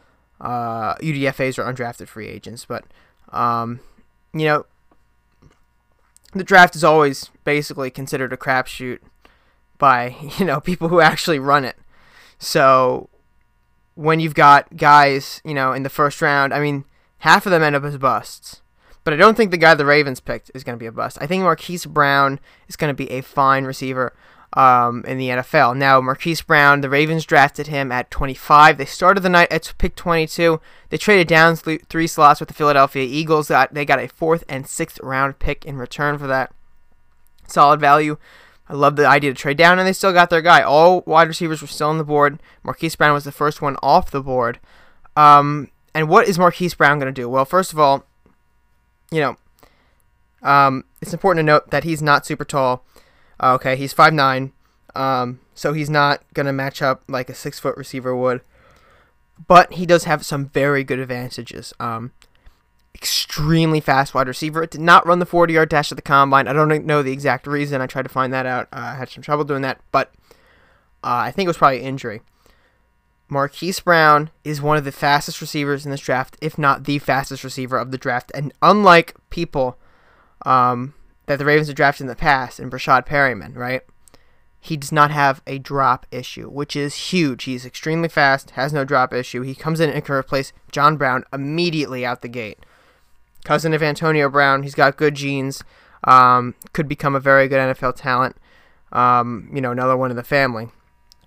Uh, 0.41 0.95
UDFAs 0.97 1.59
are 1.59 1.73
undrafted 1.73 2.09
free 2.09 2.29
agents, 2.29 2.65
but 2.65 2.85
um, 3.31 3.81
you 4.35 4.45
know, 4.45 4.67
the 6.33 6.45
draft 6.45 6.77
is 6.77 6.85
always 6.85 7.31
basically 7.45 7.91
considered 7.91 8.33
a 8.33 8.37
crapshoot 8.37 8.99
by 9.79 10.15
you 10.39 10.45
know 10.45 10.61
people 10.61 10.89
who 10.89 11.01
actually 11.01 11.39
run 11.39 11.65
it. 11.65 11.77
So 12.39 13.09
when 13.95 14.21
you've 14.21 14.35
got 14.35 14.77
guys, 14.77 15.41
you 15.45 15.55
know, 15.55 15.73
in 15.73 15.83
the 15.83 15.89
first 15.89 16.21
round, 16.21 16.53
I 16.53 16.61
mean, 16.61 16.85
half 17.19 17.47
of 17.47 17.51
them 17.51 17.63
end 17.63 17.75
up 17.75 17.85
as 17.85 17.97
busts. 17.97 18.61
But 19.07 19.13
I 19.15 19.19
don't 19.19 19.37
think 19.37 19.53
the 19.53 19.57
guy 19.57 19.73
the 19.75 19.87
Ravens 19.87 20.19
picked 20.19 20.51
is 20.53 20.65
going 20.65 20.77
to 20.77 20.83
be 20.83 20.87
a 20.87 20.91
bust. 20.91 21.17
I 21.21 21.29
think 21.29 21.45
Marquise 21.45 21.87
Brown 21.87 22.41
is 22.67 22.75
going 22.75 22.91
to 22.91 22.95
be 22.95 23.09
a 23.13 23.21
fine 23.21 23.65
receiver 23.65 24.13
um, 24.55 25.05
in 25.07 25.17
the 25.17 25.29
NFL. 25.29 25.77
Now, 25.77 26.01
Marquise 26.01 26.43
Brown, 26.43 26.81
the 26.81 26.91
Ravens 26.91 27.25
drafted 27.25 27.69
him 27.69 27.93
at 27.93 28.11
25. 28.11 28.79
They 28.79 28.85
started 28.85 29.21
the 29.21 29.29
night 29.29 29.53
at 29.53 29.73
pick 29.79 29.95
22. 29.95 30.61
They 30.89 30.99
traded 30.99 31.29
down 31.29 31.55
three 31.55 32.09
slots 32.09 32.41
with 32.41 32.49
the 32.49 32.55
Philadelphia 32.55 33.05
Eagles. 33.05 33.47
They 33.47 33.85
got 33.85 34.01
a 34.01 34.09
fourth 34.09 34.43
and 34.49 34.67
sixth 34.67 34.99
round 35.05 35.39
pick 35.39 35.65
in 35.65 35.77
return 35.77 36.19
for 36.19 36.27
that. 36.27 36.53
Solid 37.47 37.79
value. 37.79 38.17
I 38.69 38.75
love 38.75 38.97
the 38.97 39.07
idea 39.07 39.33
to 39.33 39.41
trade 39.41 39.57
down, 39.57 39.79
and 39.79 39.87
they 39.87 39.93
still 39.93 40.13
got 40.13 40.31
their 40.31 40.43
guy. 40.43 40.63
All 40.63 41.05
wide 41.07 41.29
receivers 41.29 41.63
were 41.63 41.69
still 41.69 41.91
on 41.91 41.99
the 41.99 42.03
board. 42.03 42.41
Marquise 42.65 42.97
Brown 42.97 43.15
was 43.15 43.23
the 43.23 43.31
first 43.31 43.63
one 43.63 43.77
off 43.85 44.11
the 44.11 44.21
board. 44.21 44.59
Um, 45.15 45.71
and 45.95 46.09
what 46.09 46.27
is 46.27 46.41
Marquise 46.41 46.75
Brown 46.75 46.99
going 46.99 47.15
to 47.15 47.21
do? 47.21 47.29
Well, 47.29 47.45
first 47.45 47.73
of 47.73 47.79
all, 47.79 48.05
you 49.11 49.21
know, 49.21 49.37
um, 50.43 50.85
it's 51.01 51.13
important 51.13 51.41
to 51.45 51.53
note 51.53 51.71
that 51.71 51.85
he's 51.85 52.03
not 52.03 52.27
super 52.27 52.45
tall. 52.45 52.85
Uh, 53.41 53.55
okay, 53.55 53.77
he's 53.77 53.93
five 53.93 54.13
nine, 54.13 54.53
um, 54.95 55.41
so 55.55 55.73
he's 55.73 55.91
not 55.91 56.23
gonna 56.35 56.53
match 56.53 56.83
up 56.83 57.03
like 57.09 57.29
a 57.29 57.35
six 57.35 57.59
foot 57.59 57.77
receiver 57.77 58.17
would. 58.17 58.41
But 59.47 59.75
he 59.75 59.85
does 59.85 60.05
have 60.05 60.25
some 60.25 60.47
very 60.47 60.83
good 60.83 60.99
advantages. 60.99 61.75
Um, 61.79 62.13
extremely 62.95 63.81
fast 63.81 64.15
wide 64.15 64.27
receiver. 64.27 64.63
It 64.63 64.71
did 64.71 64.81
not 64.81 65.07
run 65.07 65.19
the 65.19 65.27
40 65.27 65.53
yard 65.53 65.69
dash 65.69 65.93
at 65.93 65.97
the 65.97 66.03
combine. 66.03 66.49
I 66.49 66.55
don't 66.55 66.87
know 66.87 67.03
the 67.03 67.13
exact 67.13 67.47
reason. 67.47 67.83
I 67.83 67.87
tried 67.87 68.05
to 68.05 68.09
find 68.09 68.33
that 68.33 68.47
out. 68.47 68.69
Uh, 68.73 68.79
I 68.79 68.95
had 68.95 69.11
some 69.11 69.23
trouble 69.23 69.45
doing 69.45 69.61
that, 69.63 69.81
but 69.93 70.13
uh, 71.05 71.25
I 71.25 71.31
think 71.31 71.47
it 71.47 71.51
was 71.51 71.59
probably 71.59 71.83
injury. 71.83 72.23
Marquise 73.29 73.81
Brown 73.81 74.31
is 74.45 74.63
one 74.63 74.77
of 74.77 74.85
the 74.85 74.93
fastest 74.93 75.41
receivers 75.41 75.85
in 75.85 75.91
this 75.91 76.01
draft, 76.01 76.37
if 76.41 76.57
not 76.59 76.85
the 76.85 76.99
fastest 76.99 77.43
receiver 77.43 77.77
of 77.77 77.91
the 77.91 77.99
draft. 77.99 78.31
And 78.35 78.53
unlike 78.63 79.17
people 79.31 79.79
um, 80.45 80.95
that 81.27 81.39
the 81.39 81.45
Ravens 81.45 81.67
have 81.67 81.77
drafted 81.77 82.03
in 82.03 82.07
the 82.09 82.15
past, 82.15 82.61
and 82.61 82.71
Breshad 82.71 83.07
Perriman, 83.07 83.57
right? 83.57 83.83
He 84.61 84.77
does 84.77 84.93
not 84.93 85.11
have 85.11 85.43
a 85.47 85.59
drop 85.59 86.07
issue, 86.11 86.49
which 86.49 86.75
is 86.75 87.13
huge. 87.13 87.45
He's 87.45 87.67
extremely 87.67 88.09
fast, 88.09 88.51
has 88.51 88.73
no 88.73 88.85
drop 88.85 89.13
issue. 89.13 89.43
He 89.43 89.55
comes 89.55 89.81
in 89.81 89.91
and 89.91 90.05
can 90.05 90.15
replace 90.15 90.53
John 90.73 90.97
Brown 90.97 91.25
immediately 91.33 92.05
out 92.05 92.23
the 92.23 92.29
gate. 92.29 92.59
Cousin 93.45 93.75
of 93.75 93.83
Antonio 93.83 94.29
Brown, 94.29 94.65
he's 94.65 94.75
got 94.75 94.97
good 94.97 95.15
genes, 95.15 95.63
um, 96.05 96.55
could 96.73 96.89
become 96.89 97.15
a 97.15 97.21
very 97.21 97.47
good 97.49 97.61
NFL 97.61 97.95
talent. 97.97 98.37
Um, 98.93 99.51
you 99.53 99.61
know, 99.61 99.73
another 99.73 99.97
one 99.97 100.11
in 100.11 100.17
the 100.17 100.25
family. 100.25 100.69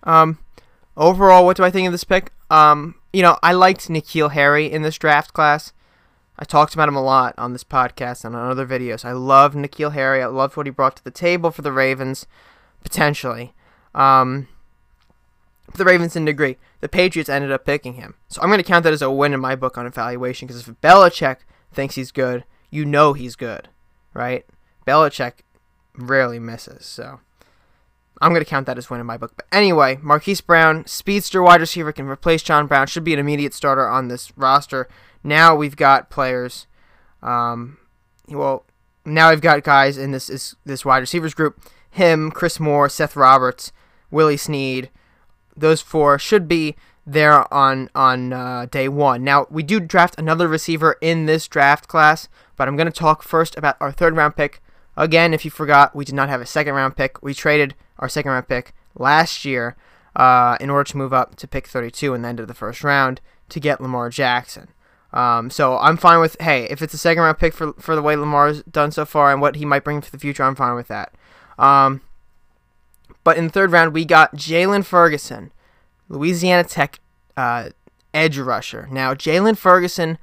Um, 0.04 0.40
overall, 1.00 1.46
what 1.46 1.58
do 1.58 1.64
I 1.64 1.72
think 1.72 1.88
of 1.88 1.92
this 1.92 2.04
pick? 2.04 2.32
Um, 2.52 2.96
you 3.12 3.24
know, 3.24 3.40
I 3.42 3.54
liked 3.54 3.88
N'Keal 3.88 4.32
Harry 4.32 4.72
in 4.72 4.84
this 4.84 4.98
draft 4.98 5.34
class. 5.34 5.74
I 6.38 6.46
talked 6.46 6.74
about 6.74 6.88
him 6.88 6.96
a 6.96 7.02
lot 7.02 7.34
on 7.38 7.54
this 7.54 7.64
podcast 7.64 8.24
and 8.24 8.36
on 8.36 8.52
other 8.52 8.68
videos. 8.68 9.04
I 9.04 9.14
love 9.14 9.56
N'Keal 9.56 9.94
Harry. 9.94 10.22
I 10.22 10.28
loved 10.28 10.56
what 10.56 10.68
he 10.68 10.72
brought 10.72 10.98
to 10.98 11.04
the 11.04 11.12
table 11.12 11.52
for 11.52 11.64
the 11.64 11.72
Ravens, 11.72 12.28
potentially. 12.84 13.54
Um, 13.96 14.48
the 15.76 15.86
Ravens 15.86 16.14
didn't 16.14 16.30
agree. 16.30 16.58
The 16.82 16.90
Patriots 16.90 17.30
ended 17.30 17.52
up 17.52 17.66
picking 17.66 17.96
him. 17.96 18.16
So 18.28 18.42
I'm 18.42 18.50
going 18.50 18.60
to 18.60 18.64
count 18.64 18.84
that 18.84 18.94
as 18.94 19.02
a 19.02 19.12
win 19.12 19.34
in 19.34 19.40
my 19.40 19.56
book 19.56 19.78
on 19.78 19.86
evaluation 19.86 20.48
because 20.48 20.68
if 20.68 20.82
Belichick 20.82 21.38
thinks 21.74 21.96
he's 21.96 22.12
good, 22.12 22.44
you 22.70 22.86
know 22.86 23.14
he's 23.14 23.36
good, 23.36 23.70
right? 24.14 24.46
Belichick 24.88 25.40
rarely 25.96 26.40
misses. 26.40 26.86
So 26.86 27.20
I'm 28.22 28.32
going 28.32 28.44
to 28.44 28.50
count 28.50 28.66
that 28.68 28.78
as 28.78 28.90
win 28.90 29.00
in 29.00 29.06
my 29.06 29.18
book. 29.18 29.34
But 29.36 29.46
anyway, 29.52 29.98
Marquise 30.02 30.42
Brown, 30.42 30.86
speedster 30.86 31.42
wide 31.42 31.62
receiver, 31.62 31.92
can 31.92 32.08
replace 32.08 32.44
John 32.44 32.68
Brown, 32.68 32.88
should 32.88 33.04
be 33.04 33.14
an 33.14 33.20
immediate 33.20 33.54
starter 33.54 33.88
on 33.88 34.08
this 34.08 34.36
roster. 34.38 34.88
Now 35.24 35.56
we've 35.56 35.76
got 35.76 36.10
players. 36.10 36.68
Um, 37.22 37.78
well, 38.28 38.66
now 39.06 39.30
we've 39.30 39.42
got 39.42 39.64
guys 39.64 39.98
in 39.98 40.12
this 40.12 40.28
this, 40.28 40.56
this 40.66 40.86
wide 40.86 41.00
receivers 41.00 41.34
group. 41.34 41.62
Him, 41.92 42.32
Chris 42.32 42.60
Moore, 42.60 42.90
Seth 42.90 43.16
Roberts, 43.16 43.72
Willie 44.12 44.38
Snead. 44.38 44.90
Those 45.56 45.82
four 45.82 46.20
should 46.20 46.48
be 46.48 46.76
there 47.06 47.52
on 47.54 47.90
on 47.96 48.34
uh, 48.34 48.68
day 48.70 48.88
one. 48.88 49.24
Now 49.24 49.48
we 49.50 49.64
do 49.64 49.80
draft 49.80 50.16
another 50.18 50.48
receiver 50.48 50.98
in 51.02 51.26
this 51.26 51.48
draft 51.48 51.88
class, 51.88 52.28
but 52.56 52.68
I'm 52.68 52.76
going 52.76 52.92
to 52.92 52.98
talk 52.98 53.24
first 53.24 53.58
about 53.58 53.78
our 53.80 53.92
third 53.92 54.16
round 54.16 54.36
pick. 54.36 54.62
Again, 54.96 55.34
if 55.34 55.46
you 55.46 55.52
forgot, 55.52 55.96
we 55.96 56.06
did 56.06 56.16
not 56.16 56.30
have 56.30 56.42
a 56.42 56.46
second 56.46 56.76
round 56.76 56.96
pick. 56.96 57.22
We 57.24 57.34
traded 57.34 57.76
our 58.00 58.10
second 58.10 58.32
round 58.32 58.48
pick 58.48 58.74
last 58.96 59.46
year 59.46 59.76
uh, 60.16 60.58
in 60.60 60.70
order 60.70 60.90
to 60.90 60.98
move 60.98 61.14
up 61.14 61.36
to 61.36 61.48
pick 61.48 61.68
32 61.68 62.14
in 62.14 62.22
the 62.22 62.28
end 62.28 62.40
of 62.40 62.48
the 62.48 62.54
first 62.54 62.84
round 62.84 63.22
to 63.50 63.60
get 63.60 63.82
Lamar 63.82 64.10
Jackson. 64.10 64.70
Um, 65.12 65.50
so 65.50 65.78
I'm 65.78 65.98
fine 65.98 66.20
with 66.20 66.40
hey, 66.40 66.66
if 66.70 66.82
it's 66.82 66.94
a 66.94 66.98
second 66.98 67.24
round 67.24 67.40
pick 67.40 67.54
for 67.54 67.74
for 67.74 67.96
the 67.96 68.02
way 68.02 68.16
Lamar's 68.16 68.62
done 68.64 68.92
so 68.92 69.06
far 69.06 69.32
and 69.32 69.42
what 69.42 69.56
he 69.56 69.66
might 69.66 69.84
bring 69.84 70.02
for 70.02 70.12
the 70.12 70.20
future, 70.20 70.44
I'm 70.44 70.56
fine 70.56 70.76
with 70.76 70.88
that. 70.88 71.14
Um, 71.58 72.02
but 73.24 73.38
in 73.38 73.46
the 73.46 73.52
third 73.52 73.72
round, 73.72 73.94
we 73.94 74.06
got 74.06 74.36
Jaylon 74.36 74.86
Ferguson, 74.86 75.52
Louisiana 76.10 76.64
Tech 76.64 77.00
uh, 77.36 77.70
edge 78.14 78.38
rusher. 78.38 78.88
Now 78.92 79.14
Jaylon 79.14 79.58
Ferguson 79.58 80.20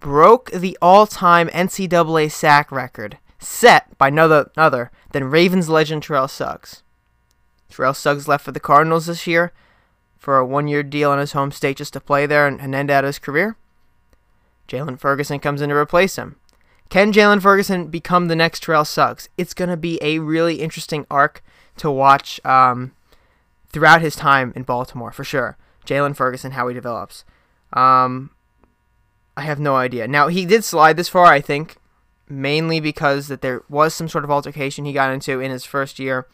broke 0.00 0.50
the 0.50 0.76
all-time 0.80 1.48
NCAA 1.48 2.32
sack 2.32 2.72
record 2.72 3.18
set 3.38 3.96
by 3.96 4.10
none 4.10 4.46
other 4.56 4.90
than 5.12 5.30
Ravens 5.30 5.68
legend 5.68 6.02
Terrell 6.02 6.28
Suggs. 6.28 6.82
Terrell 7.70 7.94
Suggs 7.94 8.28
left 8.28 8.44
for 8.44 8.52
the 8.52 8.60
Cardinals 8.60 9.06
this 9.06 9.26
year 9.26 9.52
for 10.18 10.36
a 10.36 10.46
one-year 10.46 10.82
deal 10.82 11.12
in 11.12 11.18
his 11.18 11.32
home 11.32 11.50
state 11.50 11.78
just 11.78 11.92
to 11.94 12.00
play 12.00 12.26
there 12.26 12.46
and, 12.46 12.60
and 12.60 12.74
end 12.74 12.90
out 12.90 13.04
his 13.04 13.18
career. 13.18 13.56
Jaylon 14.68 14.98
Ferguson 14.98 15.40
comes 15.40 15.62
in 15.62 15.70
to 15.70 15.74
replace 15.76 16.16
him. 16.16 16.36
Can 16.90 17.12
Jaylon 17.12 17.40
Ferguson 17.40 17.86
become 17.88 18.28
the 18.28 18.36
next 18.36 18.62
Terrell 18.64 18.84
Suggs? 18.84 19.28
It's 19.38 19.54
going 19.54 19.70
to 19.70 19.76
be 19.76 19.98
a 20.02 20.18
really 20.18 20.56
interesting 20.56 21.06
arc 21.10 21.42
to 21.76 21.90
watch 21.90 22.44
um, 22.44 22.92
throughout 23.68 24.02
his 24.02 24.16
time 24.16 24.52
in 24.54 24.64
Baltimore, 24.64 25.12
for 25.12 25.24
sure. 25.24 25.56
Jaylon 25.86 26.16
Ferguson, 26.16 26.52
how 26.52 26.68
he 26.68 26.74
develops. 26.74 27.24
Um, 27.72 28.30
I 29.36 29.42
have 29.42 29.60
no 29.60 29.76
idea. 29.76 30.06
Now, 30.06 30.28
he 30.28 30.44
did 30.44 30.64
slide 30.64 30.96
this 30.96 31.08
far, 31.08 31.26
I 31.26 31.40
think, 31.40 31.76
mainly 32.28 32.80
because 32.80 33.28
that 33.28 33.40
there 33.40 33.62
was 33.68 33.94
some 33.94 34.08
sort 34.08 34.24
of 34.24 34.30
altercation 34.30 34.84
he 34.84 34.92
got 34.92 35.12
into 35.12 35.40
in 35.40 35.50
his 35.50 35.64
first 35.64 35.98
year. 35.98 36.26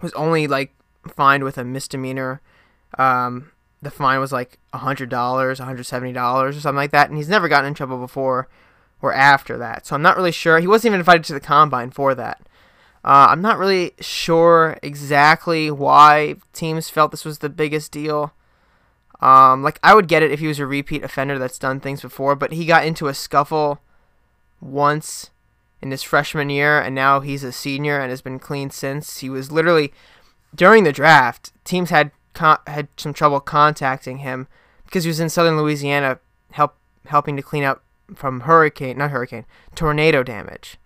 Was 0.00 0.12
only 0.12 0.46
like 0.46 0.74
fined 1.08 1.44
with 1.44 1.58
a 1.58 1.64
misdemeanor. 1.64 2.40
Um, 2.98 3.50
the 3.82 3.90
fine 3.90 4.20
was 4.20 4.32
like 4.32 4.58
$100, 4.74 5.08
$170 5.08 6.42
or 6.42 6.52
something 6.52 6.76
like 6.76 6.90
that, 6.90 7.08
and 7.08 7.16
he's 7.16 7.28
never 7.28 7.48
gotten 7.48 7.68
in 7.68 7.74
trouble 7.74 7.98
before 7.98 8.48
or 9.00 9.12
after 9.12 9.56
that. 9.58 9.86
So 9.86 9.94
I'm 9.94 10.02
not 10.02 10.16
really 10.16 10.32
sure. 10.32 10.58
He 10.58 10.66
wasn't 10.66 10.90
even 10.92 11.00
invited 11.00 11.24
to 11.24 11.32
the 11.32 11.40
combine 11.40 11.90
for 11.90 12.14
that. 12.14 12.40
Uh, 13.04 13.28
I'm 13.30 13.40
not 13.40 13.58
really 13.58 13.92
sure 14.00 14.76
exactly 14.82 15.70
why 15.70 16.36
teams 16.52 16.90
felt 16.90 17.12
this 17.12 17.24
was 17.24 17.38
the 17.38 17.48
biggest 17.48 17.92
deal. 17.92 18.32
Um, 19.20 19.62
like 19.62 19.78
I 19.82 19.94
would 19.94 20.08
get 20.08 20.22
it 20.22 20.32
if 20.32 20.40
he 20.40 20.46
was 20.46 20.58
a 20.58 20.66
repeat 20.66 21.04
offender 21.04 21.38
that's 21.38 21.58
done 21.58 21.80
things 21.80 22.02
before, 22.02 22.34
but 22.34 22.52
he 22.52 22.66
got 22.66 22.84
into 22.84 23.06
a 23.06 23.14
scuffle 23.14 23.80
once 24.60 25.30
in 25.80 25.90
his 25.90 26.02
freshman 26.02 26.50
year, 26.50 26.80
and 26.80 26.94
now 26.94 27.20
he's 27.20 27.44
a 27.44 27.52
senior 27.52 27.98
and 27.98 28.10
has 28.10 28.22
been 28.22 28.38
clean 28.38 28.70
since. 28.70 29.18
He 29.18 29.30
was 29.30 29.52
literally 29.52 29.92
during 30.54 30.84
the 30.84 30.92
draft, 30.92 31.52
teams 31.64 31.90
had 31.90 32.10
con- 32.34 32.58
had 32.66 32.88
some 32.96 33.12
trouble 33.12 33.40
contacting 33.40 34.18
him 34.18 34.48
because 34.84 35.04
he 35.04 35.08
was 35.08 35.20
in 35.20 35.28
southern 35.28 35.56
Louisiana 35.56 36.18
help 36.52 36.76
helping 37.06 37.36
to 37.36 37.42
clean 37.42 37.64
up 37.64 37.82
from 38.14 38.40
hurricane, 38.40 38.98
not 38.98 39.10
hurricane, 39.10 39.44
tornado 39.74 40.22
damage. 40.22 40.78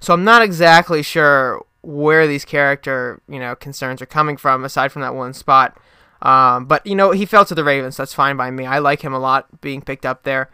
So 0.00 0.12
I'm 0.12 0.24
not 0.24 0.42
exactly 0.42 1.02
sure 1.02 1.64
where 1.82 2.26
these 2.26 2.44
character, 2.44 3.20
you 3.28 3.38
know, 3.38 3.54
concerns 3.54 4.02
are 4.02 4.06
coming 4.06 4.36
from 4.36 4.64
aside 4.64 4.92
from 4.92 5.02
that 5.02 5.14
one 5.14 5.32
spot. 5.32 5.78
Um, 6.22 6.66
but 6.66 6.86
you 6.86 6.94
know, 6.94 7.12
he 7.12 7.24
fell 7.26 7.44
to 7.44 7.54
the 7.54 7.64
Ravens. 7.64 7.96
That's 7.96 8.14
fine 8.14 8.36
by 8.36 8.50
me. 8.50 8.66
I 8.66 8.78
like 8.78 9.02
him 9.02 9.14
a 9.14 9.18
lot 9.18 9.60
being 9.60 9.82
picked 9.82 10.04
up 10.04 10.24
there. 10.24 10.50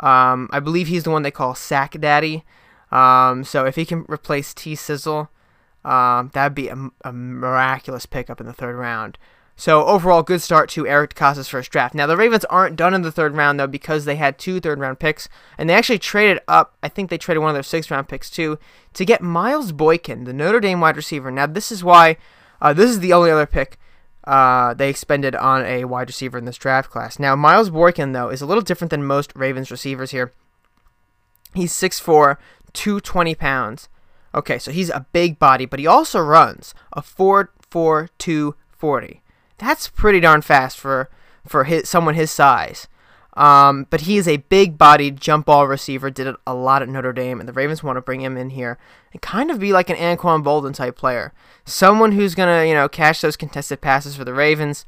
Um, 0.00 0.48
I 0.52 0.60
believe 0.60 0.88
he's 0.88 1.04
the 1.04 1.10
one 1.10 1.22
they 1.22 1.30
call 1.30 1.54
Sack 1.54 1.98
Daddy. 2.00 2.44
Um, 2.90 3.44
so 3.44 3.64
if 3.64 3.76
he 3.76 3.84
can 3.84 4.04
replace 4.08 4.54
T 4.54 4.74
Sizzle, 4.74 5.28
um, 5.84 6.30
that'd 6.34 6.54
be 6.54 6.68
a, 6.68 6.90
a, 7.04 7.12
miraculous 7.12 8.06
pickup 8.06 8.40
in 8.40 8.46
the 8.46 8.52
third 8.52 8.76
round. 8.76 9.18
So 9.54 9.86
overall, 9.86 10.22
good 10.22 10.42
start 10.42 10.68
to 10.70 10.86
Eric 10.86 11.14
DeCosta's 11.14 11.48
first 11.48 11.70
draft. 11.70 11.94
Now 11.94 12.06
the 12.06 12.16
Ravens 12.16 12.44
aren't 12.46 12.76
done 12.76 12.92
in 12.92 13.02
the 13.02 13.12
third 13.12 13.36
round 13.36 13.58
though 13.58 13.66
because 13.66 14.04
they 14.04 14.16
had 14.16 14.38
two 14.38 14.60
third 14.60 14.78
round 14.78 14.98
picks, 14.98 15.28
and 15.56 15.68
they 15.68 15.74
actually 15.74 15.98
traded 15.98 16.40
up. 16.46 16.76
I 16.82 16.88
think 16.88 17.08
they 17.08 17.18
traded 17.18 17.40
one 17.40 17.50
of 17.50 17.54
their 17.54 17.62
sixth 17.62 17.90
round 17.90 18.08
picks 18.08 18.28
too 18.28 18.58
to 18.94 19.04
get 19.04 19.22
Miles 19.22 19.72
Boykin, 19.72 20.24
the 20.24 20.32
Notre 20.32 20.60
Dame 20.60 20.80
wide 20.80 20.96
receiver. 20.96 21.30
Now 21.30 21.46
this 21.46 21.72
is 21.72 21.82
why 21.82 22.16
uh, 22.60 22.72
this 22.72 22.90
is 22.90 23.00
the 23.00 23.12
only 23.12 23.30
other 23.30 23.46
pick 23.46 23.78
uh, 24.24 24.74
they 24.74 24.90
expended 24.90 25.34
on 25.36 25.64
a 25.64 25.84
wide 25.84 26.08
receiver 26.08 26.36
in 26.36 26.44
this 26.44 26.58
draft 26.58 26.90
class. 26.90 27.18
Now 27.18 27.34
Miles 27.36 27.70
Boykin 27.70 28.12
though 28.12 28.28
is 28.28 28.42
a 28.42 28.46
little 28.46 28.62
different 28.62 28.90
than 28.90 29.04
most 29.04 29.32
Ravens 29.34 29.70
receivers 29.70 30.10
here. 30.10 30.32
He's 31.54 31.72
6'4", 31.72 32.36
220 32.76 33.34
pounds. 33.34 33.88
Okay, 34.34 34.58
so 34.58 34.70
he's 34.70 34.90
a 34.90 35.06
big 35.12 35.38
body, 35.38 35.64
but 35.64 35.80
he 35.80 35.86
also 35.86 36.20
runs 36.20 36.74
a 36.92 37.00
4.42 37.00 38.54
40. 38.70 39.22
That's 39.58 39.88
pretty 39.88 40.20
darn 40.20 40.42
fast 40.42 40.78
for 40.78 41.08
for 41.46 41.64
his, 41.64 41.88
someone 41.88 42.14
his 42.14 42.30
size. 42.30 42.86
Um, 43.36 43.86
but 43.90 44.02
he 44.02 44.16
is 44.16 44.26
a 44.26 44.38
big 44.38 44.78
bodied 44.78 45.20
jump 45.20 45.46
ball 45.46 45.66
receiver, 45.66 46.10
did 46.10 46.26
it 46.26 46.36
a 46.46 46.54
lot 46.54 46.82
at 46.82 46.88
Notre 46.88 47.12
Dame, 47.12 47.38
and 47.38 47.48
the 47.48 47.52
Ravens 47.52 47.82
want 47.82 47.98
to 47.98 48.00
bring 48.00 48.22
him 48.22 48.36
in 48.36 48.50
here 48.50 48.78
and 49.12 49.20
kind 49.20 49.50
of 49.50 49.60
be 49.60 49.74
like 49.74 49.90
an 49.90 49.96
Anquan 49.96 50.42
Boldin 50.42 50.74
type 50.74 50.96
player. 50.96 51.34
Someone 51.66 52.12
who's 52.12 52.34
going 52.34 52.48
to, 52.48 52.66
you 52.66 52.72
know, 52.72 52.88
catch 52.88 53.20
those 53.20 53.36
contested 53.36 53.82
passes 53.82 54.16
for 54.16 54.24
the 54.24 54.32
Ravens. 54.32 54.86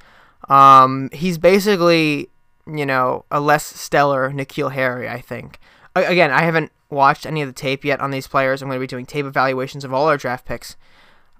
Um, 0.49 1.11
he's 1.13 1.37
basically, 1.37 2.31
you 2.67 2.87
know, 2.87 3.27
a 3.31 3.39
less 3.39 3.65
stellar 3.65 4.31
N'Keal 4.31 4.73
Harry, 4.73 5.09
I 5.09 5.21
think. 5.21 5.59
Again, 5.95 6.31
I 6.31 6.43
haven't 6.43 6.73
watched 6.91 7.27
any 7.27 7.43
of 7.43 7.49
the 7.49 7.53
tape 7.53 7.85
yet 7.85 8.01
on 8.01 8.11
these 8.11 8.27
players. 8.27 8.63
I'm 8.63 8.69
going 8.69 8.79
to 8.79 8.83
be 8.83 8.87
doing 8.87 9.07
tape 9.07 9.27
evaluations 9.27 9.85
of 9.85 9.93
all 9.93 10.07
our 10.07 10.17
draft 10.17 10.47
picks 10.47 10.77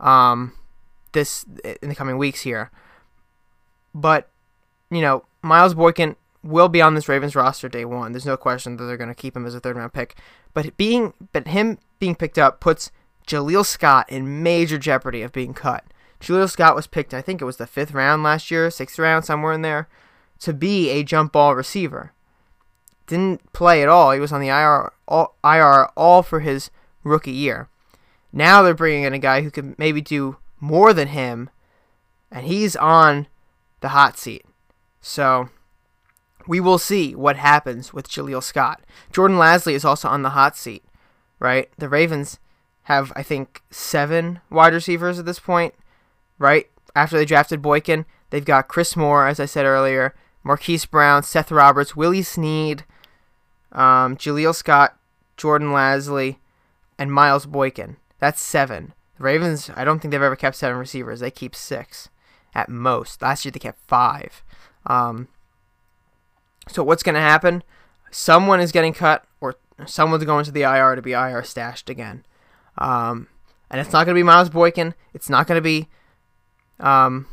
um, 0.01 0.53
this 1.13 1.45
in 1.83 1.89
the 1.89 1.95
coming 1.95 2.19
weeks 2.19 2.43
here. 2.43 2.71
But, 3.95 4.31
you 4.91 5.01
know, 5.01 5.25
Miles 5.43 5.75
Boykin 5.75 6.17
will 6.43 6.69
be 6.69 6.83
on 6.83 6.95
this 6.95 7.09
Ravens 7.09 7.35
roster 7.35 7.69
day 7.69 7.85
one. 7.85 8.13
There's 8.13 8.27
no 8.27 8.37
question 8.37 8.77
that 8.77 8.85
they're 8.85 8.97
going 8.97 9.09
to 9.09 9.15
keep 9.15 9.37
him 9.37 9.47
as 9.47 9.55
a 9.55 9.61
third 9.61 9.77
round 9.77 9.93
pick. 9.93 10.17
But 10.55 10.77
being, 10.77 11.15
but 11.33 11.49
him 11.49 11.79
being 11.99 12.15
picked 12.15 12.39
up 12.39 12.61
puts 12.61 12.91
Jaleel 13.27 13.67
Scott 13.67 14.09
in 14.11 14.43
major 14.43 14.79
jeopardy 14.79 15.23
of 15.23 15.33
being 15.33 15.55
cut. 15.55 15.85
Jaleel 16.21 16.51
Scott 16.51 16.75
was 16.75 16.87
picked, 16.87 17.15
I 17.15 17.23
think 17.23 17.41
it 17.41 17.45
was 17.45 17.59
the 17.59 17.67
fifth 17.67 17.93
round 17.93 18.23
last 18.23 18.51
year, 18.51 18.71
sixth 18.71 18.99
round, 18.99 19.25
somewhere 19.25 19.53
in 19.53 19.63
there, 19.63 19.89
to 20.41 20.53
be 20.53 20.91
a 20.91 21.05
jump 21.05 21.33
ball 21.33 21.55
receiver. 21.55 22.13
Didn't 23.09 23.53
play 23.53 23.83
at 23.83 23.89
all. 23.89 24.13
He 24.13 24.21
was 24.21 24.33
on 24.33 24.41
the 24.41 24.49
IR 24.49 24.93
all, 25.09 25.35
IR 25.43 25.89
all 25.97 26.23
for 26.23 26.41
his 26.41 26.71
rookie 27.03 27.33
year. 27.33 27.69
Now 28.33 28.63
they're 28.63 28.75
bringing 28.75 29.03
in 29.03 29.15
a 29.15 29.19
guy 29.19 29.43
who 29.43 29.51
can 29.51 29.75
maybe 29.79 30.01
do 30.01 30.37
more 30.61 30.93
than 30.93 31.09
him, 31.09 31.51
and 32.31 32.47
he's 32.47 32.77
on 32.77 33.27
the 33.81 33.89
hot 33.89 34.19
seat. 34.19 34.45
So 35.01 35.49
we 36.47 36.61
will 36.61 36.79
see 36.79 37.15
what 37.15 37.37
happens 37.37 37.93
with 37.93 38.09
Jaleel 38.09 38.43
Scott. 38.43 38.83
Jordan 39.13 39.39
Lasley 39.39 39.73
is 39.73 39.85
also 39.85 40.09
on 40.09 40.23
the 40.23 40.31
hot 40.31 40.57
seat, 40.57 40.85
right? 41.39 41.71
The 41.79 41.89
Ravens 41.89 42.39
have, 42.85 43.13
I 43.15 43.23
think, 43.23 43.63
seven 43.71 44.41
wide 44.51 44.73
receivers 44.73 45.19
at 45.19 45.27
this 45.27 45.39
point, 45.39 45.75
right? 46.39 46.69
After 46.95 47.17
they 47.17 47.25
drafted 47.25 47.63
Boykin, 47.63 48.07
they've 48.31 48.45
got 48.45 48.69
Chris 48.69 48.97
Moore, 48.97 49.27
as 49.27 49.39
I 49.39 49.45
said 49.47 49.67
earlier, 49.67 50.15
Marquise 50.43 50.87
Brown, 50.87 51.23
Seth 51.23 51.53
Roberts, 51.53 51.95
Willie 51.95 52.23
Snead, 52.23 52.85
um, 53.73 54.17
Jaleel 54.17 54.55
Scott, 54.55 54.97
Jordan 55.37 55.69
Lasley, 55.69 56.37
and 56.99 57.13
Miles 57.13 57.47
Boykin. 57.47 57.97
That's 58.19 58.41
seven. 58.41 58.93
The 59.17 59.25
Ravens, 59.25 59.71
I 59.75 59.85
don't 59.85 60.01
think 60.01 60.13
they've 60.13 60.23
ever 60.23 60.37
kept 60.37 60.57
seven 60.57 60.79
receivers. 60.79 61.21
They 61.21 61.31
keep 61.31 61.55
six 61.55 62.09
at 62.55 62.69
most. 62.69 63.23
Last 63.23 63.45
year 63.45 63.53
they 63.53 63.59
kept 63.59 63.81
five. 63.87 64.43
Um, 64.87 65.29
so 66.69 66.83
what's 66.83 67.03
going 67.03 67.15
to 67.15 67.21
happen? 67.21 67.63
Someone 68.11 68.61
is 68.61 68.73
getting 68.73 68.93
cut, 68.93 69.25
or 69.41 69.57
someone's 69.87 70.25
going 70.25 70.45
to 70.45 70.53
the 70.53 70.63
IR 70.63 70.95
to 70.95 71.03
be 71.03 71.13
IR 71.13 71.43
stashed 71.43 71.91
again. 71.91 72.25
Um, 72.79 73.29
and 73.71 73.81
it's 73.81 73.93
not 73.93 74.05
going 74.05 74.15
to 74.15 74.19
be 74.19 74.25
Miles 74.25 74.51
Boykin. 74.51 74.95
It's 75.13 75.29
not 75.29 75.47
going 75.47 75.59
to 75.59 75.63
be 75.63 75.89
um, 76.81 77.27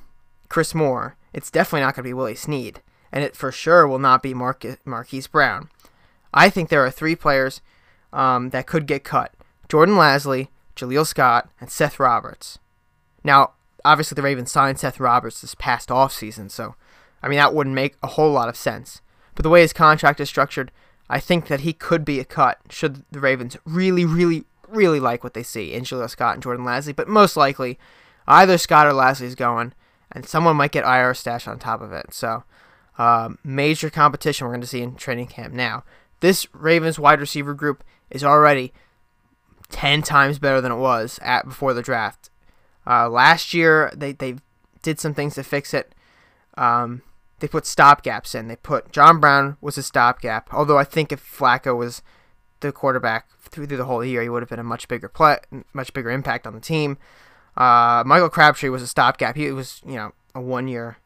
Chris 0.50 0.76
Moore. 0.76 1.16
It's 1.34 1.52
definitely 1.52 1.82
not 1.82 1.96
going 1.96 2.04
to 2.04 2.10
be 2.10 2.14
Willie 2.14 2.36
Snead. 2.36 2.82
And 3.12 3.24
it 3.24 3.36
for 3.36 3.52
sure 3.52 3.88
will 3.88 4.00
not 4.00 4.22
be 4.22 4.34
Mar- 4.34 4.58
Marquise 4.84 5.28
Brown. 5.28 5.70
I 6.36 6.50
think 6.50 6.70
there 6.70 6.86
are 6.86 6.92
three 6.92 7.16
players 7.16 7.62
um, 8.14 8.50
that 8.52 8.68
could 8.68 8.86
get 8.86 9.04
cut 9.04 9.34
Jordan 9.68 9.96
Lasley, 9.96 10.50
Jaleel 10.76 11.08
Scott, 11.08 11.50
and 11.60 11.72
Seth 11.72 12.00
Roberts. 12.00 12.60
Now, 13.24 13.54
obviously, 13.84 14.16
the 14.16 14.22
Ravens 14.22 14.52
signed 14.52 14.78
Seth 14.78 15.00
Roberts 15.00 15.42
this 15.42 15.56
past 15.56 15.90
offseason, 15.90 16.52
so, 16.52 16.76
I 17.24 17.28
mean, 17.28 17.38
that 17.38 17.54
wouldn't 17.54 17.74
make 17.74 17.96
a 18.04 18.08
whole 18.08 18.32
lot 18.32 18.50
of 18.50 18.56
sense. 18.56 19.02
But 19.34 19.44
the 19.44 19.50
way 19.50 19.62
his 19.62 19.74
contract 19.74 20.20
is 20.20 20.30
structured, 20.30 20.72
I 21.10 21.20
think 21.20 21.48
that 21.48 21.62
he 21.62 21.74
could 21.74 22.06
be 22.06 22.20
a 22.20 22.26
cut 22.26 22.60
should 22.70 23.04
the 23.12 23.20
Ravens 23.20 23.58
really, 23.66 24.06
really, 24.06 24.46
really 24.68 25.00
like 25.00 25.24
what 25.24 25.34
they 25.34 25.44
see 25.44 25.74
in 25.74 25.84
Jaleel 25.84 26.10
Scott 26.10 26.36
and 26.36 26.44
Jordan 26.44 26.66
Lasley. 26.66 26.96
But 26.96 27.08
most 27.08 27.36
likely, 27.38 27.80
either 28.28 28.58
Scott 28.58 28.88
or 28.88 28.92
Lasley 28.92 29.24
is 29.24 29.36
going, 29.36 29.74
and 30.12 30.28
someone 30.28 30.56
might 30.56 30.72
get 30.72 30.86
IR 30.86 31.14
stash 31.14 31.48
on 31.48 31.60
top 31.60 31.82
of 31.82 31.92
it. 31.92 32.14
So, 32.14 32.44
um, 32.98 33.40
major 33.44 33.90
competition 33.90 34.46
we're 34.46 34.54
going 34.54 34.62
to 34.62 34.68
see 34.68 34.82
in 34.82 34.96
training 34.96 35.28
camp 35.28 35.54
now. 35.54 35.84
This 36.20 36.48
Ravens 36.54 37.00
wide 37.00 37.20
receiver 37.20 37.54
group 37.54 37.84
is 38.10 38.24
already 38.24 38.74
10 39.70 40.02
times 40.02 40.40
better 40.40 40.62
than 40.62 40.72
it 40.72 40.78
was 40.78 41.20
at 41.22 41.46
before 41.46 41.74
the 41.74 41.82
draft. 41.82 42.30
Uh, 42.88 43.10
last 43.10 43.54
year, 43.54 43.92
they, 43.96 44.12
they 44.12 44.36
did 44.82 45.00
some 45.00 45.14
things 45.14 45.36
to 45.36 45.44
fix 45.44 45.74
it. 45.74 45.94
Um, 46.58 47.02
they 47.40 47.48
put 47.48 47.66
stopgaps 47.66 48.36
in. 48.36 48.48
They 48.48 48.56
put 48.56 48.92
John 48.92 49.20
Brown 49.20 49.58
was 49.60 49.78
a 49.78 49.84
stopgap. 49.84 50.54
Although 50.54 50.78
I 50.78 50.84
think 50.84 51.12
if 51.12 51.22
Flacco 51.22 51.76
was 51.76 52.02
the 52.62 52.72
quarterback 52.72 53.28
through, 53.40 53.68
through 53.68 53.78
the 53.78 53.86
whole 53.86 54.06
year, 54.06 54.22
he 54.22 54.30
would 54.30 54.42
have 54.42 54.50
been 54.50 54.60
a 54.60 54.64
much 54.64 54.88
bigger 54.88 55.10
play, 55.10 55.40
much 55.74 55.94
bigger 55.94 56.12
impact 56.12 56.48
on 56.48 56.54
the 56.54 56.62
team. 56.62 56.98
Uh, 57.58 58.04
Michael 58.06 58.30
Crabtree 58.30 58.70
was 58.70 58.82
a 58.82 58.88
stopgap. 58.88 59.36
He 59.36 59.52
was, 59.52 59.82
you 59.86 59.96
know, 59.96 60.14
a 60.34 60.42
one 60.42 60.68
year, 60.68 60.98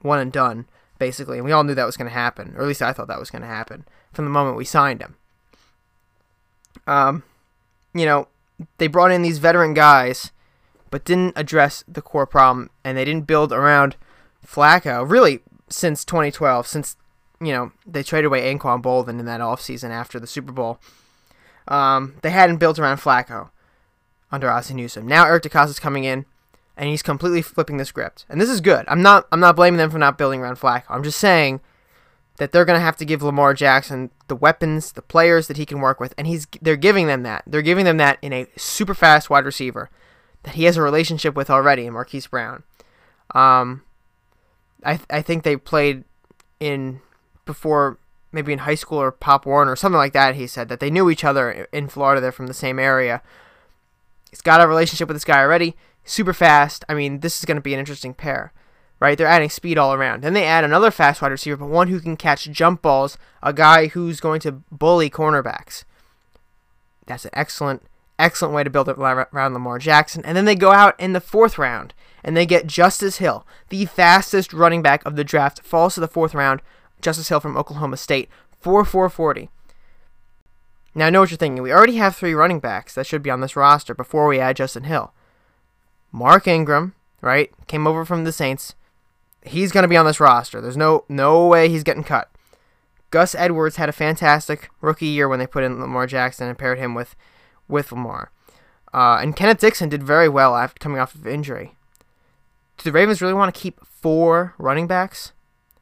one 0.00 0.18
and 0.18 0.32
done 0.32 0.66
basically, 0.98 1.36
and 1.36 1.44
we 1.44 1.52
all 1.52 1.62
knew 1.62 1.74
that 1.74 1.84
was 1.84 1.96
going 1.96 2.08
to 2.08 2.14
happen, 2.14 2.54
or 2.56 2.62
at 2.62 2.68
least 2.68 2.80
I 2.80 2.92
thought 2.92 3.08
that 3.08 3.20
was 3.20 3.30
going 3.30 3.42
to 3.42 3.48
happen 3.48 3.84
from 4.16 4.24
the 4.24 4.30
moment 4.30 4.56
we 4.56 4.64
signed 4.64 5.00
him. 5.00 5.14
Um, 6.86 7.22
you 7.94 8.06
know, 8.06 8.28
they 8.78 8.86
brought 8.86 9.12
in 9.12 9.22
these 9.22 9.38
veteran 9.38 9.74
guys, 9.74 10.32
but 10.90 11.04
didn't 11.04 11.34
address 11.36 11.84
the 11.86 12.02
core 12.02 12.26
problem, 12.26 12.70
and 12.82 12.96
they 12.96 13.04
didn't 13.04 13.26
build 13.26 13.52
around 13.52 13.96
Flacco 14.44 15.08
really 15.08 15.40
since 15.68 16.04
2012, 16.04 16.66
since 16.66 16.96
you 17.40 17.52
know 17.52 17.72
they 17.86 18.02
traded 18.02 18.26
away 18.26 18.52
Anquan 18.52 18.82
Boldin 18.82 19.20
in 19.20 19.26
that 19.26 19.40
offseason 19.40 19.90
after 19.90 20.18
the 20.18 20.26
Super 20.26 20.52
Bowl. 20.52 20.80
Um, 21.68 22.16
they 22.22 22.30
hadn't 22.30 22.58
built 22.58 22.78
around 22.78 22.98
Flacco 22.98 23.50
under 24.32 24.50
Ozzie 24.50 24.74
Newsome. 24.74 25.06
Now 25.06 25.26
Eric 25.26 25.42
DeCosta's 25.42 25.80
coming 25.80 26.04
in 26.04 26.24
and 26.76 26.88
he's 26.88 27.02
completely 27.02 27.42
flipping 27.42 27.76
the 27.76 27.84
script. 27.84 28.24
And 28.28 28.40
this 28.40 28.48
is 28.48 28.60
good. 28.60 28.84
I'm 28.88 29.02
not 29.02 29.26
I'm 29.32 29.40
not 29.40 29.56
blaming 29.56 29.78
them 29.78 29.90
for 29.90 29.98
not 29.98 30.16
building 30.16 30.40
around 30.40 30.56
Flacco. 30.56 30.84
I'm 30.88 31.02
just 31.02 31.18
saying 31.18 31.60
that 32.38 32.52
they're 32.52 32.64
going 32.64 32.78
to 32.78 32.84
have 32.84 32.96
to 32.98 33.04
give 33.04 33.22
Lamar 33.22 33.54
Jackson 33.54 34.10
the 34.28 34.36
weapons, 34.36 34.92
the 34.92 35.02
players 35.02 35.48
that 35.48 35.56
he 35.56 35.66
can 35.66 35.80
work 35.80 36.00
with, 36.00 36.14
and 36.18 36.26
he's 36.26 36.46
they're 36.60 36.76
giving 36.76 37.06
them 37.06 37.22
that. 37.22 37.44
They're 37.46 37.62
giving 37.62 37.84
them 37.84 37.96
that 37.98 38.18
in 38.22 38.32
a 38.32 38.46
super 38.56 38.94
fast 38.94 39.30
wide 39.30 39.44
receiver 39.44 39.90
that 40.42 40.54
he 40.54 40.64
has 40.64 40.76
a 40.76 40.82
relationship 40.82 41.34
with 41.34 41.50
already 41.50 41.88
Marquise 41.90 42.26
Brown. 42.26 42.62
Um, 43.34 43.82
I 44.84 45.00
I 45.10 45.22
think 45.22 45.42
they 45.42 45.56
played 45.56 46.04
in 46.60 47.00
before 47.44 47.98
maybe 48.32 48.52
in 48.52 48.60
high 48.60 48.74
school 48.74 48.98
or 48.98 49.10
Pop 49.10 49.46
Warner 49.46 49.72
or 49.72 49.76
something 49.76 49.98
like 49.98 50.12
that. 50.12 50.34
He 50.34 50.46
said 50.46 50.68
that 50.68 50.80
they 50.80 50.90
knew 50.90 51.10
each 51.10 51.24
other 51.24 51.68
in 51.72 51.88
Florida. 51.88 52.20
They're 52.20 52.32
from 52.32 52.48
the 52.48 52.54
same 52.54 52.78
area. 52.78 53.22
He's 54.30 54.42
got 54.42 54.60
a 54.60 54.66
relationship 54.66 55.08
with 55.08 55.16
this 55.16 55.24
guy 55.24 55.40
already 55.40 55.76
super 56.06 56.32
fast. 56.32 56.84
I 56.88 56.94
mean, 56.94 57.20
this 57.20 57.38
is 57.38 57.44
going 57.44 57.56
to 57.56 57.62
be 57.62 57.74
an 57.74 57.80
interesting 57.80 58.14
pair, 58.14 58.52
right? 59.00 59.16
They're 59.16 59.26
adding 59.26 59.50
speed 59.50 59.78
all 59.78 59.92
around. 59.94 60.22
Then 60.22 60.34
they 60.34 60.44
add 60.44 60.64
another 60.64 60.90
fast 60.90 61.22
wide 61.22 61.32
receiver, 61.32 61.56
but 61.56 61.68
one 61.68 61.88
who 61.88 62.00
can 62.00 62.16
catch 62.16 62.50
jump 62.50 62.82
balls, 62.82 63.18
a 63.42 63.52
guy 63.52 63.88
who's 63.88 64.20
going 64.20 64.40
to 64.40 64.52
bully 64.70 65.10
cornerbacks. 65.10 65.84
That's 67.06 67.24
an 67.24 67.30
excellent, 67.34 67.82
Excellent 68.18 68.54
way 68.54 68.64
to 68.64 68.70
build 68.70 68.88
around 68.88 69.52
Lamar 69.52 69.78
Jackson. 69.78 70.24
And 70.24 70.36
then 70.36 70.46
they 70.46 70.54
go 70.54 70.72
out 70.72 70.98
in 70.98 71.12
the 71.12 71.20
fourth 71.20 71.58
round 71.58 71.92
and 72.24 72.36
they 72.36 72.46
get 72.46 72.66
Justice 72.66 73.18
Hill, 73.18 73.46
the 73.68 73.84
fastest 73.84 74.52
running 74.52 74.82
back 74.82 75.04
of 75.04 75.16
the 75.16 75.24
draft, 75.24 75.62
falls 75.62 75.94
to 75.94 76.00
the 76.00 76.08
fourth 76.08 76.34
round. 76.34 76.62
Justice 77.02 77.28
Hill 77.28 77.40
from 77.40 77.58
Oklahoma 77.58 77.98
State, 77.98 78.30
4 78.58 78.84
440. 78.84 79.50
Now, 80.94 81.06
I 81.06 81.10
know 81.10 81.20
what 81.20 81.30
you're 81.30 81.36
thinking. 81.36 81.62
We 81.62 81.72
already 81.72 81.96
have 81.96 82.16
three 82.16 82.32
running 82.32 82.58
backs 82.58 82.94
that 82.94 83.06
should 83.06 83.22
be 83.22 83.30
on 83.30 83.42
this 83.42 83.54
roster 83.54 83.94
before 83.94 84.26
we 84.26 84.40
add 84.40 84.56
Justin 84.56 84.84
Hill. 84.84 85.12
Mark 86.10 86.48
Ingram, 86.48 86.94
right, 87.20 87.50
came 87.66 87.86
over 87.86 88.06
from 88.06 88.24
the 88.24 88.32
Saints. 88.32 88.74
He's 89.46 89.72
going 89.72 89.82
to 89.82 89.88
be 89.88 89.96
on 89.96 90.06
this 90.06 90.20
roster. 90.20 90.60
There's 90.60 90.76
no 90.76 91.04
no 91.08 91.46
way 91.46 91.68
he's 91.68 91.84
getting 91.84 92.04
cut. 92.04 92.30
Gus 93.10 93.34
Edwards 93.34 93.76
had 93.76 93.88
a 93.88 93.92
fantastic 93.92 94.70
rookie 94.80 95.06
year 95.06 95.28
when 95.28 95.38
they 95.38 95.46
put 95.46 95.64
in 95.64 95.80
Lamar 95.80 96.06
Jackson 96.06 96.48
and 96.48 96.58
paired 96.58 96.78
him 96.78 96.94
with 96.94 97.14
with 97.68 97.92
Lamar. 97.92 98.30
Uh, 98.92 99.18
and 99.20 99.36
Kenneth 99.36 99.60
Dixon 99.60 99.88
did 99.88 100.02
very 100.02 100.28
well 100.28 100.56
after 100.56 100.78
coming 100.78 100.98
off 100.98 101.14
of 101.14 101.26
injury. 101.26 101.74
Do 102.78 102.84
the 102.84 102.92
Ravens 102.92 103.20
really 103.20 103.34
want 103.34 103.54
to 103.54 103.60
keep 103.60 103.84
four 103.84 104.54
running 104.58 104.86
backs? 104.86 105.32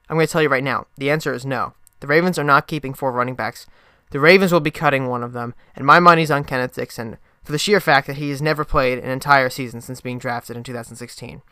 I'm 0.09 0.16
going 0.16 0.26
to 0.26 0.33
tell 0.33 0.42
you 0.42 0.49
right 0.49 0.64
now. 0.64 0.87
The 0.97 1.11
answer 1.11 1.33
is 1.33 1.47
no. 1.47 1.75
The 2.00 2.06
Ravens 2.06 2.38
are 2.38 2.44
not 2.44 2.66
keeping 2.66 2.92
four 2.92 3.12
running 3.12 3.35
backs. 3.35 3.66
The 4.11 4.21
Ravens 4.21 4.52
will 4.52 4.61
be 4.61 4.71
cutting 4.71 5.09
one 5.09 5.23
of 5.23 5.33
them, 5.33 5.54
and 5.75 5.87
my 5.87 5.99
money's 5.99 6.30
on 6.30 6.44
Kenneth 6.44 6.75
Dixon 6.75 7.18
for 7.42 7.52
the 7.52 7.59
sheer 7.59 7.80
fact 7.80 8.06
that 8.06 8.16
he 8.16 8.30
has 8.30 8.42
never 8.42 8.64
played 8.64 8.99
an 8.99 9.11
entire 9.11 9.50
season 9.50 9.80
since 9.80 10.00
being 10.00 10.18
drafted 10.18 10.56
in 10.56 10.62
2016. 10.62 11.42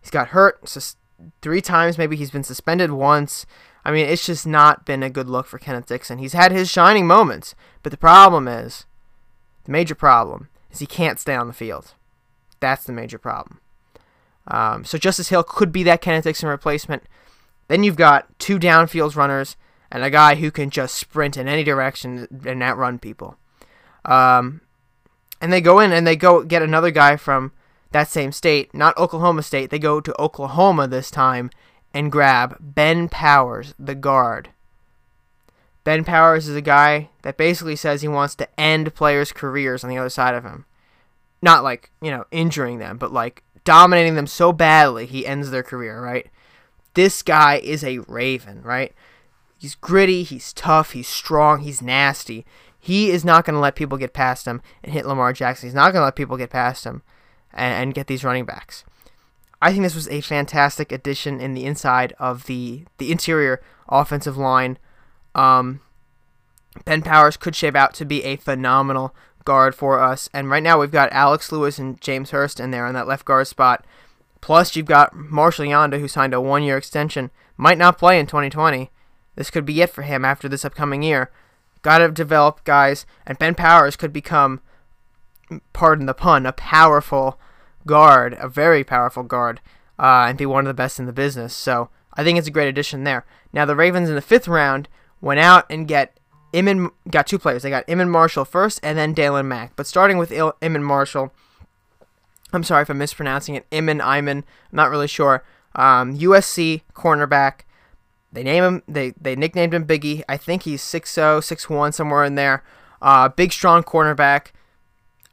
He's 0.00 0.10
got 0.10 0.28
hurt 0.28 0.68
three 1.42 1.60
times, 1.60 1.98
maybe 1.98 2.16
he's 2.16 2.30
been 2.30 2.44
suspended 2.44 2.90
once. 2.90 3.46
I 3.84 3.90
mean, 3.90 4.06
it's 4.06 4.26
just 4.26 4.46
not 4.46 4.86
been 4.86 5.02
a 5.02 5.10
good 5.10 5.28
look 5.28 5.46
for 5.46 5.58
Kenneth 5.58 5.86
Dixon. 5.86 6.18
He's 6.18 6.32
had 6.32 6.52
his 6.52 6.70
shining 6.70 7.06
moments, 7.06 7.54
but 7.82 7.90
the 7.90 7.98
problem 7.98 8.48
is 8.48 8.86
the 9.64 9.72
major 9.72 9.94
problem 9.94 10.48
is 10.70 10.78
he 10.78 10.86
can't 10.86 11.20
stay 11.20 11.34
on 11.34 11.46
the 11.46 11.52
field. 11.52 11.94
That's 12.60 12.84
the 12.84 12.92
major 12.92 13.18
problem. 13.18 13.60
Um, 14.48 14.84
so 14.84 14.98
Justice 14.98 15.28
Hill 15.28 15.42
could 15.42 15.72
be 15.72 15.82
that 15.84 16.00
Kenneth 16.00 16.24
Dixon 16.24 16.48
replacement. 16.48 17.02
Then 17.68 17.82
you've 17.82 17.96
got 17.96 18.38
two 18.38 18.58
downfield 18.58 19.16
runners 19.16 19.56
and 19.90 20.02
a 20.02 20.10
guy 20.10 20.34
who 20.34 20.50
can 20.50 20.70
just 20.70 20.96
sprint 20.96 21.36
in 21.36 21.48
any 21.48 21.64
direction 21.64 22.42
and 22.46 22.62
outrun 22.62 22.98
people. 22.98 23.36
Um, 24.04 24.60
and 25.40 25.52
they 25.52 25.60
go 25.60 25.80
in 25.80 25.92
and 25.92 26.06
they 26.06 26.16
go 26.16 26.42
get 26.42 26.62
another 26.62 26.90
guy 26.90 27.16
from 27.16 27.52
that 27.94 28.08
same 28.08 28.32
state, 28.32 28.74
not 28.74 28.98
Oklahoma 28.98 29.44
State. 29.44 29.70
They 29.70 29.78
go 29.78 30.00
to 30.00 30.20
Oklahoma 30.20 30.88
this 30.88 31.12
time 31.12 31.48
and 31.94 32.10
grab 32.10 32.56
Ben 32.58 33.08
Powers, 33.08 33.72
the 33.78 33.94
guard. 33.94 34.50
Ben 35.84 36.02
Powers 36.02 36.48
is 36.48 36.56
a 36.56 36.60
guy 36.60 37.10
that 37.22 37.36
basically 37.36 37.76
says 37.76 38.02
he 38.02 38.08
wants 38.08 38.34
to 38.34 38.60
end 38.60 38.96
players' 38.96 39.30
careers 39.30 39.84
on 39.84 39.90
the 39.90 39.96
other 39.96 40.08
side 40.08 40.34
of 40.34 40.42
him. 40.42 40.64
Not 41.40 41.62
like, 41.62 41.92
you 42.02 42.10
know, 42.10 42.24
injuring 42.32 42.78
them, 42.80 42.98
but 42.98 43.12
like 43.12 43.44
dominating 43.62 44.16
them 44.16 44.26
so 44.26 44.52
badly 44.52 45.06
he 45.06 45.24
ends 45.24 45.52
their 45.52 45.62
career, 45.62 46.02
right? 46.02 46.26
This 46.94 47.22
guy 47.22 47.58
is 47.58 47.84
a 47.84 47.98
Raven, 48.00 48.60
right? 48.62 48.92
He's 49.56 49.76
gritty, 49.76 50.24
he's 50.24 50.52
tough, 50.52 50.92
he's 50.92 51.06
strong, 51.08 51.60
he's 51.60 51.80
nasty. 51.80 52.44
He 52.76 53.10
is 53.10 53.24
not 53.24 53.44
going 53.44 53.54
to 53.54 53.60
let 53.60 53.76
people 53.76 53.98
get 53.98 54.12
past 54.12 54.46
him 54.46 54.62
and 54.82 54.92
hit 54.92 55.06
Lamar 55.06 55.32
Jackson. 55.32 55.68
He's 55.68 55.74
not 55.74 55.92
going 55.92 56.00
to 56.00 56.06
let 56.06 56.16
people 56.16 56.36
get 56.36 56.50
past 56.50 56.82
him 56.82 57.04
and, 57.54 57.74
and 57.74 57.94
get 57.94 58.06
these 58.06 58.24
running 58.24 58.44
backs. 58.44 58.84
I 59.62 59.70
think 59.70 59.82
this 59.82 59.94
was 59.94 60.08
a 60.08 60.20
fantastic 60.20 60.92
addition 60.92 61.40
in 61.40 61.54
the 61.54 61.64
inside 61.64 62.12
of 62.18 62.44
the 62.44 62.84
the 62.98 63.10
interior 63.10 63.62
offensive 63.88 64.36
line 64.36 64.78
um, 65.34 65.80
ben 66.84 67.02
Powers 67.02 67.36
could 67.36 67.56
shape 67.56 67.76
out 67.76 67.94
to 67.94 68.04
be 68.04 68.24
a 68.24 68.36
phenomenal 68.36 69.14
guard 69.44 69.74
for 69.74 70.00
us. 70.00 70.28
And 70.32 70.50
right 70.50 70.62
now 70.62 70.80
we've 70.80 70.90
got 70.90 71.12
Alex 71.12 71.52
Lewis 71.52 71.78
and 71.78 72.00
James 72.00 72.30
Hurst 72.30 72.60
in 72.60 72.70
there 72.70 72.86
on 72.86 72.94
that 72.94 73.06
left 73.06 73.24
guard 73.24 73.46
spot. 73.46 73.86
Plus 74.40 74.76
you've 74.76 74.86
got 74.86 75.14
Marshall 75.14 75.66
Yanda 75.66 75.98
who 75.98 76.08
signed 76.08 76.34
a 76.34 76.40
one 76.40 76.62
year 76.62 76.76
extension. 76.76 77.30
Might 77.56 77.78
not 77.78 77.98
play 77.98 78.18
in 78.18 78.26
2020. 78.26 78.90
This 79.36 79.50
could 79.50 79.64
be 79.64 79.80
it 79.80 79.90
for 79.90 80.02
him 80.02 80.24
after 80.24 80.48
this 80.48 80.64
upcoming 80.64 81.02
year. 81.02 81.30
Got 81.82 81.98
to 81.98 82.10
develop 82.10 82.64
guys, 82.64 83.04
and 83.26 83.38
Ben 83.38 83.54
Powers 83.54 83.96
could 83.96 84.12
become, 84.12 84.60
pardon 85.72 86.06
the 86.06 86.14
pun, 86.14 86.46
a 86.46 86.52
powerful 86.52 87.38
guard, 87.86 88.36
a 88.38 88.48
very 88.48 88.84
powerful 88.84 89.22
guard, 89.22 89.60
uh, 89.98 90.26
and 90.28 90.38
be 90.38 90.46
one 90.46 90.64
of 90.64 90.68
the 90.68 90.74
best 90.74 90.98
in 90.98 91.06
the 91.06 91.12
business. 91.12 91.54
So 91.54 91.90
I 92.14 92.24
think 92.24 92.38
it's 92.38 92.48
a 92.48 92.52
great 92.52 92.68
addition 92.68 93.04
there. 93.04 93.24
Now 93.52 93.64
the 93.64 93.76
Ravens 93.76 94.08
in 94.08 94.14
the 94.14 94.20
fifth 94.20 94.48
round 94.48 94.88
went 95.20 95.40
out 95.40 95.66
and 95.70 95.88
get 95.88 96.18
Iman 96.54 96.90
got 97.10 97.26
two 97.26 97.38
players. 97.38 97.62
They 97.62 97.70
got 97.70 97.88
Iman 97.88 98.10
Marshall 98.10 98.44
first, 98.44 98.78
and 98.82 98.96
then 98.96 99.14
Daylon 99.14 99.46
Mack. 99.46 99.74
But 99.74 99.86
starting 99.86 100.18
with 100.18 100.30
Il- 100.30 100.56
Iman 100.62 100.84
Marshall, 100.84 101.32
I'm 102.52 102.62
sorry 102.62 102.82
if 102.82 102.90
I'm 102.90 102.98
mispronouncing 102.98 103.56
it. 103.56 103.66
Iman 103.72 104.00
Iman, 104.00 104.38
I'm 104.38 104.76
not 104.76 104.90
really 104.90 105.08
sure. 105.08 105.44
Um, 105.74 106.16
USC 106.16 106.82
cornerback. 106.94 107.60
They 108.32 108.44
name 108.44 108.62
him. 108.62 108.82
They 108.86 109.14
they 109.20 109.34
nicknamed 109.34 109.74
him 109.74 109.86
Biggie. 109.86 110.22
I 110.28 110.36
think 110.36 110.62
he's 110.62 110.82
6'0", 110.82 111.40
6'1", 111.40 111.94
somewhere 111.94 112.24
in 112.24 112.36
there. 112.36 112.62
Uh, 113.02 113.28
big 113.28 113.52
strong 113.52 113.82
cornerback. 113.82 114.48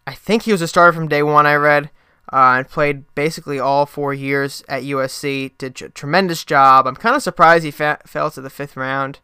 I 0.08 0.14
think 0.14 0.44
he 0.44 0.52
was 0.52 0.62
a 0.62 0.68
starter 0.68 0.94
from 0.94 1.08
day 1.08 1.24
one. 1.24 1.46
I 1.46 1.56
read. 1.56 1.92
Uh, 2.32 2.56
and 2.60 2.70
played 2.70 3.14
basically 3.14 3.60
all 3.60 3.86
four 3.86 4.14
years 4.14 4.64
at 4.70 4.84
USC. 4.84 5.52
Did 5.58 5.82
a 5.82 5.90
tremendous 5.90 6.46
job. 6.46 6.88
I'm 6.88 6.96
kind 6.96 7.16
of 7.16 7.22
surprised 7.22 7.66
he 7.66 7.72
fa- 7.72 8.00
fell 8.06 8.32
to 8.32 8.40
the 8.40 8.50
fifth 8.50 8.78
round. 8.78 9.20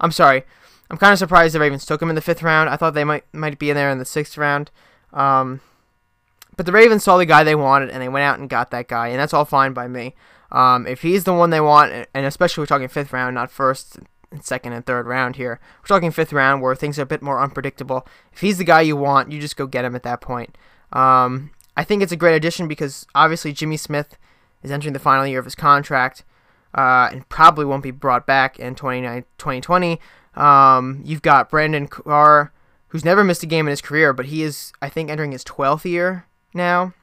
I'm 0.00 0.12
sorry. 0.12 0.44
I'm 0.90 0.96
kind 0.96 1.12
of 1.12 1.18
surprised 1.18 1.54
the 1.54 1.60
Ravens 1.60 1.84
took 1.84 2.00
him 2.00 2.08
in 2.08 2.14
the 2.14 2.22
fifth 2.22 2.42
round. 2.42 2.70
I 2.70 2.76
thought 2.76 2.94
they 2.94 3.04
might 3.04 3.24
might 3.32 3.58
be 3.58 3.70
in 3.70 3.76
there 3.76 3.90
in 3.90 3.98
the 3.98 4.04
sixth 4.04 4.38
round. 4.38 4.70
Um, 5.12 5.60
but 6.56 6.66
the 6.66 6.72
Ravens 6.72 7.04
saw 7.04 7.16
the 7.16 7.26
guy 7.26 7.44
they 7.44 7.54
wanted 7.54 7.90
and 7.90 8.02
they 8.02 8.08
went 8.08 8.24
out 8.24 8.38
and 8.38 8.48
got 8.48 8.70
that 8.70 8.88
guy, 8.88 9.08
and 9.08 9.20
that's 9.20 9.34
all 9.34 9.44
fine 9.44 9.72
by 9.72 9.86
me. 9.86 10.14
Um, 10.52 10.86
if 10.86 11.02
he's 11.02 11.24
the 11.24 11.32
one 11.32 11.50
they 11.50 11.60
want, 11.60 12.08
and 12.12 12.26
especially 12.26 12.62
we're 12.62 12.66
talking 12.66 12.88
fifth 12.88 13.12
round, 13.12 13.34
not 13.34 13.50
first, 13.50 14.00
second, 14.40 14.72
and 14.72 14.84
third 14.84 15.06
round 15.06 15.36
here. 15.36 15.60
We're 15.80 15.86
talking 15.86 16.10
fifth 16.10 16.32
round 16.32 16.60
where 16.60 16.74
things 16.74 16.98
are 16.98 17.02
a 17.02 17.06
bit 17.06 17.22
more 17.22 17.40
unpredictable. 17.40 18.06
If 18.32 18.40
he's 18.40 18.58
the 18.58 18.64
guy 18.64 18.80
you 18.80 18.96
want, 18.96 19.30
you 19.30 19.40
just 19.40 19.56
go 19.56 19.66
get 19.66 19.84
him 19.84 19.94
at 19.94 20.02
that 20.02 20.20
point. 20.20 20.56
Um, 20.92 21.50
I 21.76 21.84
think 21.84 22.02
it's 22.02 22.12
a 22.12 22.16
great 22.16 22.34
addition 22.34 22.68
because 22.68 23.06
obviously 23.14 23.52
Jimmy 23.52 23.76
Smith 23.76 24.16
is 24.62 24.70
entering 24.70 24.92
the 24.92 24.98
final 24.98 25.26
year 25.26 25.38
of 25.38 25.44
his 25.44 25.54
contract 25.54 26.24
uh, 26.74 27.08
and 27.12 27.28
probably 27.28 27.64
won't 27.64 27.82
be 27.82 27.90
brought 27.90 28.26
back 28.26 28.58
in 28.58 28.74
2020. 28.74 30.00
Um, 30.34 31.02
you've 31.04 31.22
got 31.22 31.50
Brandon 31.50 31.86
Carr, 31.88 32.52
who's 32.88 33.04
never 33.04 33.24
missed 33.24 33.42
a 33.42 33.46
game 33.46 33.66
in 33.66 33.70
his 33.70 33.80
career, 33.80 34.12
but 34.12 34.26
he 34.26 34.42
is, 34.42 34.72
I 34.80 34.88
think, 34.88 35.10
entering 35.10 35.32
his 35.32 35.44
12th 35.44 35.84
year 35.84 36.26
now. 36.54 36.94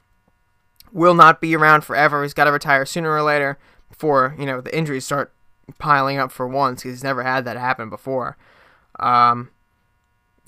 Will 0.90 1.14
not 1.14 1.40
be 1.40 1.54
around 1.54 1.82
forever. 1.82 2.22
He's 2.22 2.32
got 2.32 2.44
to 2.44 2.52
retire 2.52 2.86
sooner 2.86 3.12
or 3.12 3.22
later 3.22 3.58
before, 3.90 4.34
you 4.38 4.46
know, 4.46 4.62
the 4.62 4.76
injuries 4.76 5.04
start 5.04 5.32
piling 5.78 6.18
up 6.18 6.32
for 6.32 6.48
once 6.48 6.82
he's 6.82 7.04
never 7.04 7.22
had 7.22 7.44
that 7.44 7.58
happen 7.58 7.90
before. 7.90 8.38
Um, 8.98 9.50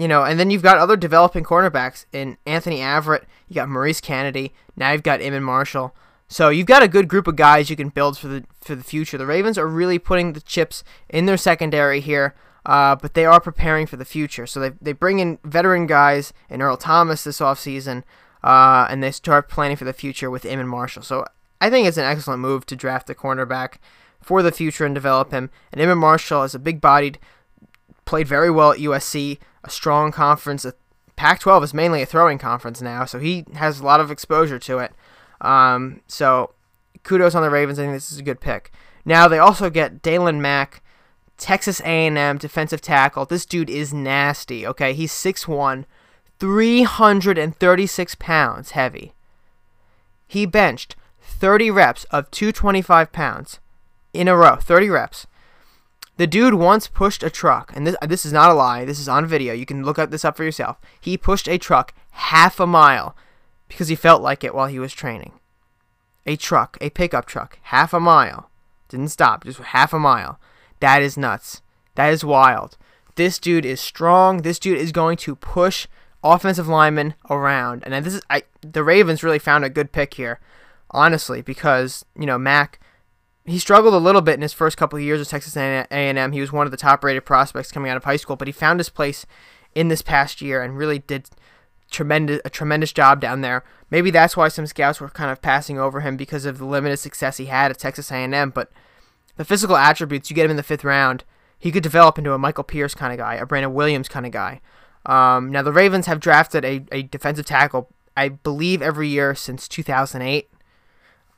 you 0.01 0.09
know, 0.09 0.25
and 0.25 0.41
then 0.41 0.51
you've 0.51 0.63
got 0.63 0.79
other 0.79 0.97
developing 0.97 1.45
cornerbacks 1.45 2.07
in 2.11 2.39
Anthony 2.47 2.79
Averett. 2.79 3.25
You 3.49 3.55
got 3.55 3.69
Maurice 3.69 4.01
Canady, 4.01 4.55
Now 4.75 4.93
you've 4.93 5.03
got 5.03 5.21
Iman 5.21 5.43
Marshall. 5.43 5.95
So 6.27 6.49
you've 6.49 6.67
got 6.67 6.83
a 6.83 6.89
good 6.89 7.07
group 7.07 7.27
of 7.27 7.37
guys 7.37 7.69
you 7.69 7.77
can 7.77 7.91
build 7.91 8.17
for 8.17 8.29
the 8.29 8.45
for 8.63 8.75
the 8.75 8.83
future. 8.83 9.19
The 9.19 9.27
Ravens 9.27 9.59
are 9.59 9.67
really 9.67 9.99
putting 9.99 10.33
the 10.33 10.41
chips 10.41 10.83
in 11.11 11.27
their 11.27 11.37
secondary 11.37 12.01
here, 12.01 12.35
uh, 12.65 12.97
but 12.97 13.13
they 13.13 13.27
are 13.27 13.43
preparing 13.43 13.87
for 13.87 13.99
the 13.99 14.07
future. 14.07 14.47
So 14.47 14.59
they, 14.59 14.71
they 14.81 14.93
bring 14.93 15.19
in 15.19 15.39
veteran 15.45 15.87
guys 15.87 16.33
in 16.49 16.63
Earl 16.63 16.79
Thomas 16.79 17.25
this 17.25 17.41
offseason, 17.41 18.05
uh, 18.43 18.87
and 18.89 19.03
they 19.03 19.11
start 19.11 19.51
planning 19.51 19.77
for 19.77 19.85
the 19.85 19.93
future 19.93 20.31
with 20.31 20.47
Iman 20.47 20.69
Marshall. 20.69 21.03
So 21.03 21.27
I 21.61 21.69
think 21.69 21.87
it's 21.87 21.99
an 21.99 22.05
excellent 22.05 22.41
move 22.41 22.65
to 22.67 22.77
draft 22.77 23.11
a 23.11 23.15
cornerback 23.15 23.75
for 24.23 24.43
the 24.43 24.53
future 24.53 24.87
and 24.87 24.95
develop 24.95 25.31
him. 25.31 25.51
And 25.73 25.83
Iman 25.83 25.99
Marshall 25.99 26.45
is 26.45 26.55
a 26.55 26.59
big-bodied, 26.59 27.19
played 28.07 28.29
very 28.29 28.51
well 28.51 28.73
at 28.73 28.79
USC, 28.79 29.39
a 29.65 29.71
strong 29.71 30.13
conference. 30.13 30.67
Pac-12 31.17 31.65
is 31.65 31.75
mainly 31.75 32.03
a 32.03 32.07
throwing 32.07 32.39
conference 32.39 32.81
now, 32.81 33.05
so 33.05 33.19
he 33.19 33.45
has 33.55 33.81
a 33.81 33.85
lot 33.85 34.01
of 34.01 34.11
exposure 34.11 34.59
to 34.59 34.79
it. 34.79 34.93
Um, 35.41 36.01
so 36.07 36.55
kudos 37.03 37.35
on 37.35 37.43
the 37.43 37.51
Ravens. 37.51 37.79
I 37.79 37.83
think 37.83 37.95
this 37.95 38.13
is 38.13 38.19
a 38.19 38.23
good 38.23 38.41
pick. 38.41 38.73
Now 39.05 39.29
they 39.29 39.39
also 39.39 39.71
get 39.71 40.03
Daylon 40.03 40.41
Mack, 40.41 40.83
Texas 41.37 41.81
A&M 41.81 42.39
defensive 42.39 42.81
tackle. 42.81 43.25
This 43.25 43.47
dude 43.47 43.71
is 43.71 43.95
nasty. 43.95 44.67
Okay, 44.67 44.93
he's 44.93 45.13
6'1", 45.13 45.85
336 46.39 48.15
pounds 48.17 48.71
heavy. 48.73 49.15
He 50.27 50.47
benched 50.47 50.97
30 51.21 51.71
reps 51.71 52.05
of 52.05 52.31
225 52.31 53.13
pounds 53.13 53.59
in 54.13 54.29
a 54.29 54.37
row. 54.37 54.57
30 54.57 54.89
reps. 54.91 55.27
The 56.21 56.27
dude 56.27 56.53
once 56.53 56.87
pushed 56.87 57.23
a 57.23 57.31
truck, 57.31 57.73
and 57.75 57.87
this 57.87 57.97
this 58.03 58.27
is 58.27 58.33
not 58.35 58.51
a 58.51 58.53
lie. 58.53 58.85
This 58.85 59.01
is 59.01 59.09
on 59.09 59.25
video. 59.25 59.55
You 59.55 59.65
can 59.65 59.87
look 59.87 59.99
up 59.99 60.11
this 60.11 60.23
up 60.23 60.37
for 60.37 60.45
yourself. 60.45 60.79
He 61.01 61.17
pushed 61.17 61.49
a 61.49 61.57
truck 61.57 61.95
half 62.11 62.61
a 62.61 62.67
mile 62.67 63.17
because 63.69 63.89
he 63.89 63.95
felt 63.95 64.21
like 64.21 64.45
it 64.45 64.55
while 64.55 64.67
he 64.67 64.79
was 64.79 64.93
training. 64.93 65.33
A 66.27 66.37
truck, 66.37 66.77
a 66.83 66.91
pickup 66.91 67.25
truck, 67.25 67.59
half 67.63 67.95
a 67.95 68.01
mile. 68.01 68.51
Didn't 68.91 69.09
stop, 69.09 69.45
just 69.45 69.61
half 69.61 69.95
a 69.95 69.99
mile. 69.99 70.39
That 70.81 71.01
is 71.01 71.17
nuts. 71.17 71.63
That 71.95 72.13
is 72.13 72.23
wild. 72.23 72.77
This 73.15 73.39
dude 73.39 73.65
is 73.65 73.81
strong. 73.81 74.43
This 74.43 74.59
dude 74.59 74.77
is 74.77 74.93
going 74.93 75.17
to 75.17 75.35
push 75.35 75.87
offensive 76.23 76.69
linemen 76.69 77.15
around. 77.31 77.83
And 77.87 78.05
this 78.05 78.17
is 78.17 78.23
I 78.29 78.43
the 78.61 78.85
Ravens 78.85 79.23
really 79.23 79.39
found 79.39 79.65
a 79.65 79.71
good 79.71 79.91
pick 79.91 80.13
here, 80.13 80.39
honestly, 80.91 81.41
because 81.41 82.05
you 82.15 82.27
know 82.27 82.37
Mack. 82.37 82.79
He 83.51 83.59
struggled 83.59 83.95
a 83.95 83.99
little 83.99 84.21
bit 84.21 84.35
in 84.35 84.43
his 84.43 84.53
first 84.53 84.77
couple 84.77 84.97
of 84.97 85.03
years 85.03 85.21
at 85.21 85.27
Texas 85.27 85.57
A&M. 85.57 86.33
He 86.33 86.41
was 86.41 86.53
one 86.53 86.67
of 86.67 86.71
the 86.71 86.77
top-rated 86.77 87.25
prospects 87.25 87.73
coming 87.73 87.91
out 87.91 87.97
of 87.97 88.05
high 88.05 88.17
school, 88.17 88.37
but 88.37 88.47
he 88.47 88.53
found 88.53 88.79
his 88.79 88.89
place 88.89 89.27
in 89.75 89.89
this 89.89 90.03
past 90.03 90.41
year 90.41 90.63
and 90.63 90.79
really 90.79 91.01
did 91.01 91.29
tremendous 91.91 92.41
a 92.45 92.51
tremendous 92.51 92.93
job 92.93 93.21
down 93.21 93.41
there. 93.41 93.65
Maybe 93.91 94.13
that's 94.13 94.37
why 94.37 94.47
some 94.49 94.67
scouts 94.67 95.01
were 95.01 95.09
kind 95.09 95.33
of 95.33 95.43
passing 95.43 95.81
over 95.81 96.01
him 96.01 96.17
because 96.17 96.45
of 96.45 96.59
the 96.59 96.65
limited 96.65 96.99
success 96.99 97.39
he 97.39 97.47
had 97.47 97.73
at 97.73 97.79
Texas 97.79 98.13
A&M. 98.13 98.51
But 98.51 98.71
the 99.37 99.45
physical 99.45 99.77
attributes, 99.77 100.31
you 100.31 100.37
get 100.37 100.45
him 100.45 100.53
in 100.53 100.57
the 100.57 100.63
fifth 100.63 100.85
round, 100.85 101.25
he 101.59 101.73
could 101.73 101.83
develop 101.83 102.19
into 102.19 102.33
a 102.33 102.39
Michael 102.39 102.63
Pierce 102.63 102.95
kind 102.95 103.13
of 103.13 103.19
guy, 103.19 103.35
a 103.35 103.47
Brandon 103.47 103.75
Williams 103.75 104.09
kind 104.09 104.27
of 104.27 104.33
guy. 104.33 104.61
Um, 105.07 105.51
now 105.51 105.63
the 105.63 105.73
Ravens 105.73 106.07
have 106.07 106.21
drafted 106.21 106.65
a, 106.65 106.85
a 106.93 107.03
defensive 107.03 107.47
tackle, 107.47 107.89
I 108.17 108.29
believe, 108.29 108.81
every 108.81 109.09
year 109.09 109.35
since 109.35 109.67
2008. 109.67 110.49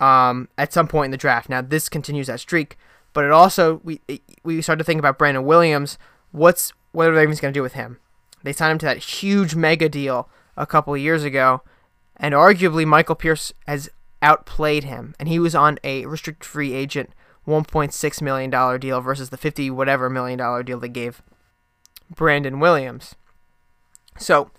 Um, 0.03 0.49
at 0.59 0.73
some 0.73 0.89
point 0.89 1.07
in 1.07 1.11
the 1.13 1.17
draft. 1.17 1.49
Now 1.49 1.63
this 1.63 1.89
continues 1.89 2.27
that 2.27 2.41
streak, 2.41 2.77
but 3.13 3.25
it 3.25 3.31
also 3.31 3.81
we 3.85 4.01
it, 4.09 4.21
we 4.43 4.61
start 4.61 4.81
to 4.81 4.85
think 4.85 4.99
about 4.99 5.17
Brandon 5.17 5.45
Williams. 5.45 5.97
What's 6.33 6.73
what 6.91 7.07
are 7.07 7.13
the 7.13 7.19
Ravens 7.19 7.41
going 7.41 7.55
to 7.55 7.59
do 7.59 7.63
with 7.63 7.75
him? 7.75 7.99
They 8.43 8.53
signed 8.53 8.73
him 8.73 8.79
to 8.79 8.87
that 8.87 8.99
huge 8.99 9.55
mega 9.55 9.89
deal 9.89 10.29
a 10.57 10.67
couple 10.67 10.97
years 10.97 11.23
ago, 11.23 11.63
and 12.17 12.35
arguably 12.35 12.85
Michael 12.85 13.15
Pierce 13.15 13.53
has 13.69 13.89
outplayed 14.21 14.85
him, 14.85 15.15
and 15.21 15.29
he 15.29 15.39
was 15.39 15.55
on 15.55 15.79
a 15.85 16.05
restricted 16.07 16.45
free 16.45 16.75
agent 16.75 17.11
$1.6 17.47 18.23
million 18.23 18.81
deal 18.81 19.01
versus 19.01 19.31
the 19.31 19.37
50 19.37 19.71
whatever 19.71 20.09
million 20.09 20.39
dollar 20.39 20.63
deal 20.63 20.79
they 20.79 20.89
gave 20.89 21.23
Brandon 22.15 22.61
Williams. 22.61 23.15
So 24.19 24.51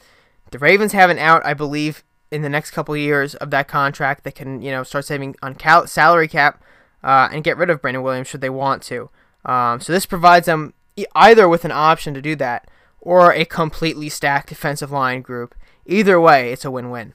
the 0.51 0.59
Ravens 0.59 0.91
have 0.91 1.09
an 1.09 1.19
out, 1.19 1.45
I 1.45 1.53
believe, 1.53 2.03
in 2.33 2.41
the 2.41 2.49
next 2.49 2.71
couple 2.71 2.93
of 2.93 2.99
years 2.99 3.35
of 3.35 3.51
that 3.51 3.67
contract. 3.67 4.23
They 4.23 4.31
can, 4.31 4.61
you 4.61 4.71
know, 4.71 4.83
start 4.83 5.05
saving 5.05 5.35
on 5.41 5.55
cal- 5.55 5.87
salary 5.87 6.27
cap 6.27 6.61
uh, 7.03 7.29
and 7.31 7.43
get 7.43 7.57
rid 7.57 7.69
of 7.69 7.81
Brandon 7.81 8.03
Williams 8.03 8.27
should 8.27 8.41
they 8.41 8.49
want 8.49 8.81
to. 8.83 9.09
Um, 9.45 9.79
so 9.79 9.93
this 9.93 10.05
provides 10.05 10.45
them 10.45 10.73
either 11.15 11.47
with 11.47 11.65
an 11.65 11.71
option 11.71 12.13
to 12.13 12.21
do 12.21 12.35
that 12.37 12.69
or 13.01 13.33
a 13.33 13.45
completely 13.45 14.09
stacked 14.09 14.49
defensive 14.49 14.91
line 14.91 15.21
group 15.21 15.55
Either 15.85 16.19
way, 16.19 16.51
it's 16.51 16.65
a 16.65 16.71
win 16.71 16.89
win. 16.89 17.13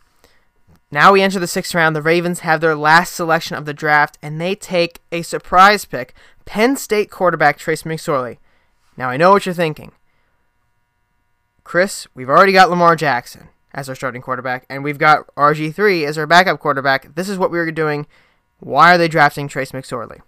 Now 0.91 1.13
we 1.13 1.23
enter 1.23 1.39
the 1.39 1.47
sixth 1.47 1.75
round. 1.75 1.95
The 1.95 2.03
Ravens 2.03 2.41
have 2.41 2.61
their 2.61 2.75
last 2.75 3.15
selection 3.15 3.57
of 3.57 3.65
the 3.65 3.75
draft, 3.75 4.19
and 4.23 4.41
they 4.41 4.55
take 4.55 5.01
a 5.13 5.23
surprise 5.23 5.85
pick 5.85 6.15
Penn 6.45 6.77
State 6.77 7.11
quarterback 7.11 7.59
Trace 7.59 7.83
McSorley. 7.83 8.39
Now 8.97 9.11
I 9.11 9.17
know 9.17 9.31
what 9.31 9.47
you're 9.47 9.55
thinking. 9.55 9.93
Chris, 11.65 12.07
we've 12.15 12.31
already 12.31 12.53
got 12.53 12.71
Lamar 12.71 12.97
Jackson 12.97 13.49
as 13.75 13.89
our 13.89 13.95
starting 13.95 14.23
quarterback, 14.23 14.65
and 14.69 14.83
we've 14.83 14.99
got 14.99 15.27
RG3 15.37 16.07
as 16.07 16.19
our 16.19 16.27
backup 16.27 16.61
quarterback. 16.61 17.15
This 17.15 17.29
is 17.29 17.39
what 17.39 17.51
we 17.51 17.59
were 17.59 17.71
doing. 17.71 18.07
Why 18.61 18.95
are 18.95 18.99
they 18.99 19.09
drafting 19.09 19.49
Trace 19.49 19.73
McSorley? 19.73 20.21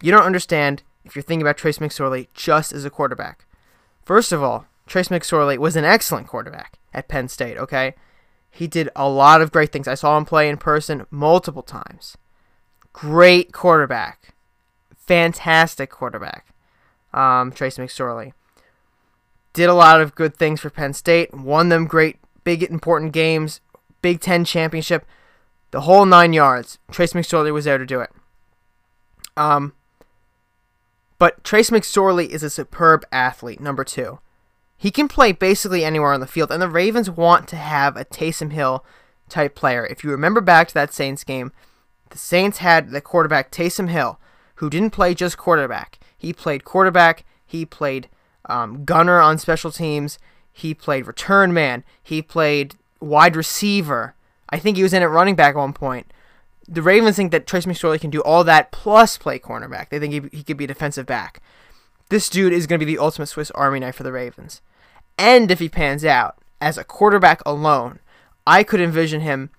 You 0.00 0.10
don't 0.10 0.24
understand 0.24 0.82
if 1.04 1.14
you're 1.14 1.22
thinking 1.22 1.42
about 1.42 1.56
Trace 1.56 1.78
McSorley 1.78 2.28
just 2.34 2.72
as 2.72 2.84
a 2.84 2.90
quarterback. 2.90 3.46
First 4.04 4.32
of 4.32 4.42
all, 4.42 4.66
Trace 4.86 5.08
McSorley 5.08 5.58
was 5.58 5.76
an 5.76 5.84
excellent 5.84 6.26
quarterback 6.26 6.78
at 6.92 7.08
Penn 7.08 7.28
State, 7.28 7.56
okay? 7.56 7.94
He 8.50 8.66
did 8.66 8.90
a 8.94 9.08
lot 9.08 9.40
of 9.40 9.52
great 9.52 9.72
things. 9.72 9.88
I 9.88 9.94
saw 9.94 10.16
him 10.18 10.24
play 10.24 10.48
in 10.48 10.58
person 10.58 11.06
multiple 11.10 11.62
times. 11.62 12.18
Great 12.92 13.52
quarterback. 13.52 14.34
Fantastic 14.94 15.90
quarterback. 15.90 16.46
Um, 17.14 17.52
Trace 17.52 17.78
McSorley. 17.78 18.32
Did 19.52 19.68
a 19.68 19.74
lot 19.74 20.00
of 20.00 20.14
good 20.14 20.36
things 20.36 20.60
for 20.60 20.70
Penn 20.70 20.92
State. 20.92 21.32
Won 21.32 21.68
them 21.68 21.86
great, 21.86 22.16
big, 22.44 22.62
important 22.62 23.12
games. 23.12 23.60
Big 24.00 24.20
Ten 24.20 24.44
championship. 24.44 25.06
The 25.70 25.82
whole 25.82 26.04
nine 26.04 26.32
yards. 26.32 26.78
Trace 26.90 27.12
McSorley 27.12 27.52
was 27.52 27.64
there 27.64 27.78
to 27.78 27.86
do 27.86 28.00
it. 28.00 28.10
Um, 29.36 29.72
but 31.18 31.44
Trace 31.44 31.70
McSorley 31.70 32.28
is 32.28 32.42
a 32.42 32.50
superb 32.50 33.04
athlete, 33.12 33.60
number 33.60 33.84
two. 33.84 34.18
He 34.76 34.90
can 34.90 35.06
play 35.06 35.30
basically 35.30 35.84
anywhere 35.84 36.12
on 36.12 36.20
the 36.20 36.26
field, 36.26 36.50
and 36.50 36.60
the 36.60 36.68
Ravens 36.68 37.08
want 37.08 37.46
to 37.48 37.56
have 37.56 37.96
a 37.96 38.04
Taysom 38.04 38.52
Hill 38.52 38.84
type 39.28 39.54
player. 39.54 39.86
If 39.86 40.02
you 40.02 40.10
remember 40.10 40.40
back 40.40 40.68
to 40.68 40.74
that 40.74 40.92
Saints 40.92 41.22
game, 41.22 41.52
the 42.10 42.18
Saints 42.18 42.58
had 42.58 42.90
the 42.90 43.00
quarterback 43.00 43.52
Taysom 43.52 43.88
Hill, 43.88 44.18
who 44.56 44.68
didn't 44.68 44.90
play 44.90 45.14
just 45.14 45.38
quarterback. 45.38 46.00
He 46.18 46.32
played 46.32 46.64
quarterback, 46.64 47.24
he 47.46 47.64
played 47.64 48.08
um, 48.46 48.84
gunner 48.84 49.20
on 49.20 49.38
special 49.38 49.70
teams, 49.70 50.18
he 50.52 50.74
played 50.74 51.06
return 51.06 51.52
man, 51.52 51.84
he 52.02 52.22
played 52.22 52.74
wide 53.00 53.36
receiver. 53.36 54.14
I 54.48 54.58
think 54.58 54.76
he 54.76 54.82
was 54.82 54.92
in 54.92 55.02
at 55.02 55.10
running 55.10 55.34
back 55.34 55.54
at 55.54 55.58
one 55.58 55.72
point. 55.72 56.12
The 56.68 56.82
Ravens 56.82 57.16
think 57.16 57.32
that 57.32 57.46
Trace 57.46 57.66
McSorley 57.66 58.00
can 58.00 58.10
do 58.10 58.20
all 58.22 58.44
that 58.44 58.70
plus 58.70 59.18
play 59.18 59.38
cornerback. 59.38 59.88
They 59.88 59.98
think 59.98 60.12
he, 60.12 60.36
he 60.36 60.44
could 60.44 60.56
be 60.56 60.64
a 60.64 60.68
defensive 60.68 61.06
back. 61.06 61.42
This 62.08 62.28
dude 62.28 62.52
is 62.52 62.66
going 62.66 62.78
to 62.78 62.86
be 62.86 62.94
the 62.94 63.02
ultimate 63.02 63.26
Swiss 63.26 63.50
Army 63.52 63.80
knife 63.80 63.96
for 63.96 64.02
the 64.02 64.12
Ravens. 64.12 64.60
And 65.18 65.50
if 65.50 65.58
he 65.58 65.68
pans 65.68 66.04
out 66.04 66.36
as 66.60 66.78
a 66.78 66.84
quarterback 66.84 67.42
alone, 67.46 67.98
I 68.46 68.62
could 68.62 68.80
envision 68.80 69.22
him 69.22 69.50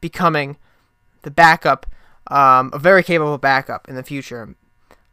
becoming 0.00 0.56
the 1.22 1.30
backup, 1.30 1.86
um, 2.26 2.70
a 2.72 2.78
very 2.78 3.02
capable 3.02 3.38
backup 3.38 3.88
in 3.88 3.94
the 3.94 4.02
future. 4.02 4.54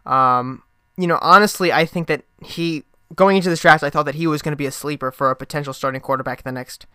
Um, 0.06 0.63
you 0.97 1.08
know, 1.08 1.19
honestly, 1.21 1.71
I 1.71 1.86
think 1.86 2.08
that 2.08 2.23
he 2.41 2.84
going 3.15 3.38
into 3.38 3.50
this 3.50 3.62
draft, 3.62 3.84
I 3.84 3.89
thought 3.89 4.06
that 4.06 4.15
he 4.15 4.28
was 4.28 4.41
going 4.41 4.52
to 4.52 4.58
be 4.58 4.65
a 4.65 4.72
sleeper 4.72 5.12
for 5.12 5.30
a 5.30 5.36
potential 5.36 5.74
starting 5.74 6.02
quarterback 6.02 6.39
in 6.39 6.43
the 6.46 6.52
next 6.52 6.86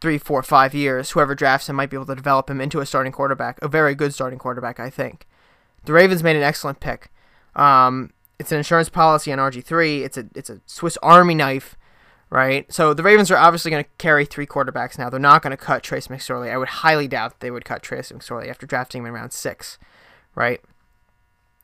three, 0.00 0.18
four, 0.18 0.42
five 0.42 0.74
years. 0.74 1.10
Whoever 1.10 1.34
drafts 1.34 1.68
him 1.68 1.76
might 1.76 1.90
be 1.90 1.96
able 1.96 2.06
to 2.06 2.14
develop 2.14 2.50
him 2.50 2.60
into 2.60 2.80
a 2.80 2.86
starting 2.86 3.12
quarterback, 3.12 3.58
a 3.62 3.68
very 3.68 3.94
good 3.94 4.14
starting 4.14 4.38
quarterback, 4.38 4.78
I 4.78 4.90
think. 4.90 5.26
The 5.84 5.92
Ravens 5.92 6.22
made 6.22 6.36
an 6.36 6.42
excellent 6.42 6.80
pick. 6.80 7.10
Um, 7.54 8.12
it's 8.38 8.52
an 8.52 8.58
insurance 8.58 8.88
policy 8.88 9.32
on 9.32 9.38
RG3. 9.38 10.02
It's 10.02 10.16
a 10.16 10.26
it's 10.34 10.50
a 10.50 10.60
Swiss 10.66 10.96
Army 11.02 11.34
knife 11.34 11.76
right? 12.34 12.70
So 12.72 12.94
the 12.94 13.04
Ravens 13.04 13.30
are 13.30 13.36
obviously 13.36 13.70
going 13.70 13.84
to 13.84 13.90
carry 13.96 14.24
three 14.24 14.46
quarterbacks 14.46 14.98
now. 14.98 15.08
They're 15.08 15.20
not 15.20 15.40
going 15.40 15.52
to 15.52 15.56
cut 15.56 15.84
Trace 15.84 16.08
McSorley. 16.08 16.50
I 16.50 16.58
would 16.58 16.68
highly 16.68 17.06
doubt 17.06 17.38
they 17.38 17.50
would 17.50 17.64
cut 17.64 17.80
Trace 17.80 18.10
McSorley 18.10 18.48
after 18.48 18.66
drafting 18.66 19.02
him 19.02 19.06
in 19.06 19.12
round 19.12 19.32
six, 19.32 19.78
right? 20.34 20.60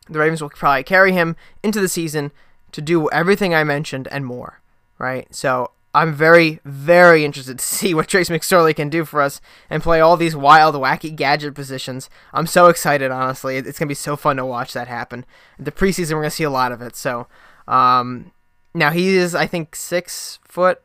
The 0.09 0.21
Ravens 0.21 0.41
will 0.41 0.51
probably 0.51 0.85
carry 0.85 1.11
him 1.11 1.35
into 1.65 1.81
the 1.81 1.89
season 1.89 2.31
to 2.73 2.81
do 2.81 3.09
everything 3.11 3.55
I 3.55 3.65
mentioned 3.65 4.09
and 4.11 4.25
more, 4.25 4.61
right? 4.99 5.33
So 5.35 5.73
I'm 5.95 6.15
very, 6.15 6.61
very 6.65 7.25
interested 7.25 7.59
to 7.59 7.65
see 7.77 7.95
what 7.95 8.09
Trace 8.09 8.29
McSorley 8.29 8.75
can 8.75 8.89
do 8.89 9.05
for 9.05 9.21
us 9.21 9.41
and 9.69 9.83
play 9.83 10.01
all 10.01 10.17
these 10.17 10.37
wild, 10.37 10.75
wacky 10.75 11.15
gadget 11.15 11.55
positions. 11.55 12.09
I'm 12.33 12.47
so 12.47 12.67
excited, 12.67 13.11
honestly. 13.11 13.57
It's 13.57 13.79
going 13.79 13.87
to 13.87 13.91
be 13.91 13.95
so 13.95 14.17
fun 14.17 14.37
to 14.37 14.47
watch 14.47 14.73
that 14.73 14.89
happen. 14.89 15.25
The 15.59 15.73
preseason, 15.73 16.13
we're 16.13 16.23
going 16.23 16.31
to 16.31 16.37
see 16.37 16.45
a 16.45 16.51
lot 16.51 16.73
of 16.73 16.81
it. 16.83 16.97
So, 16.97 17.27
um, 17.67 18.33
now 18.75 18.91
he 18.91 19.17
is, 19.17 19.35
I 19.35 19.47
think, 19.47 19.75
six 19.75 20.39
foot, 20.45 20.83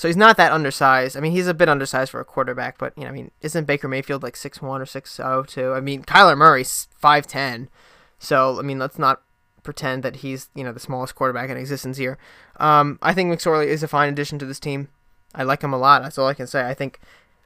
so 0.00 0.08
he's 0.08 0.16
not 0.16 0.38
that 0.38 0.52
undersized. 0.52 1.14
I 1.14 1.20
mean, 1.20 1.32
he's 1.32 1.46
a 1.46 1.52
bit 1.52 1.68
undersized 1.68 2.10
for 2.10 2.20
a 2.20 2.24
quarterback, 2.24 2.78
but 2.78 2.96
you 2.96 3.04
know, 3.04 3.10
I 3.10 3.12
mean, 3.12 3.30
isn't 3.42 3.66
Baker 3.66 3.86
Mayfield 3.86 4.22
like 4.22 4.34
six 4.34 4.62
one 4.62 4.80
or 4.80 4.86
six 4.86 5.20
oh 5.20 5.42
two? 5.42 5.74
I 5.74 5.80
mean, 5.80 6.04
Kyler 6.04 6.38
Murray's 6.38 6.88
five 6.96 7.26
ten, 7.26 7.68
so 8.18 8.58
I 8.58 8.62
mean, 8.62 8.78
let's 8.78 8.98
not 8.98 9.20
pretend 9.62 10.02
that 10.02 10.16
he's 10.16 10.48
you 10.54 10.64
know 10.64 10.72
the 10.72 10.80
smallest 10.80 11.14
quarterback 11.14 11.50
in 11.50 11.56
existence 11.56 11.96
here. 11.96 12.18
Um, 12.58 12.98
I 13.02 13.14
think 13.14 13.32
McSorley 13.32 13.66
is 13.66 13.82
a 13.82 13.88
fine 13.88 14.08
addition 14.08 14.38
to 14.38 14.46
this 14.46 14.60
team. 14.60 14.88
I 15.34 15.44
like 15.44 15.62
him 15.62 15.72
a 15.72 15.78
lot. 15.78 16.02
That's 16.02 16.18
all 16.18 16.26
I 16.26 16.34
can 16.34 16.46
say. 16.46 16.66
I 16.66 16.74
think 16.74 17.00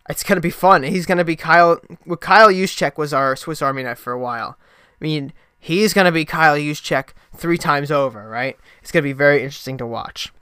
it's 0.09 0.23
gonna 0.23 0.41
be 0.41 0.51
fun. 0.51 0.83
He's 0.83 1.07
gonna 1.07 1.25
be 1.25 1.37
Kyle. 1.37 1.81
Well, 2.07 2.17
Kyle 2.17 2.49
Juszczyk 2.49 2.97
was 2.97 3.13
our 3.13 3.37
Swiss 3.37 3.63
Army 3.63 3.83
knife 3.83 3.99
for 3.99 4.13
a 4.13 4.19
while. 4.19 4.59
I 5.01 5.05
mean, 5.05 5.33
he's 5.65 5.95
going 5.95 6.05
to 6.05 6.13
be 6.13 6.25
Kyle 6.25 6.57
Juszczyk 6.57 7.11
three 7.35 7.59
times 7.59 7.91
over, 7.91 8.29
right? 8.29 8.59
It's 8.83 8.93
going 8.93 9.03
to 9.03 9.09
be 9.09 9.13
very 9.13 9.43
interesting 9.43 9.79
to 9.79 9.87
watch. 9.87 10.33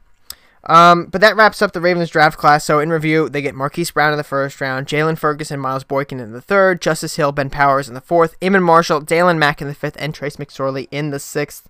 Um, 0.64 1.06
but 1.06 1.20
that 1.20 1.34
wraps 1.34 1.60
up 1.60 1.72
the 1.72 1.80
Ravens 1.80 2.10
draft 2.10 2.38
class. 2.38 2.64
So 2.64 2.78
in 2.78 2.90
review, 2.90 3.28
they 3.28 3.42
get 3.42 3.54
Marquise 3.54 3.90
Brown 3.90 4.12
in 4.12 4.16
the 4.16 4.24
first 4.24 4.60
round, 4.60 4.86
Jaylon 4.86 5.18
Ferguson, 5.18 5.58
Miles 5.58 5.84
Boykin 5.84 6.20
in 6.20 6.32
the 6.32 6.40
third, 6.40 6.80
Justice 6.80 7.16
Hill, 7.16 7.32
Ben 7.32 7.50
Powers 7.50 7.88
in 7.88 7.94
the 7.94 8.00
fourth, 8.00 8.36
Amon 8.42 8.62
Marshall, 8.62 9.00
Daylon 9.00 9.38
Mack 9.38 9.60
in 9.60 9.68
the 9.68 9.74
fifth, 9.74 9.96
and 9.98 10.14
Trace 10.14 10.36
McSorley 10.36 10.86
in 10.90 11.10
the 11.10 11.18
sixth. 11.18 11.68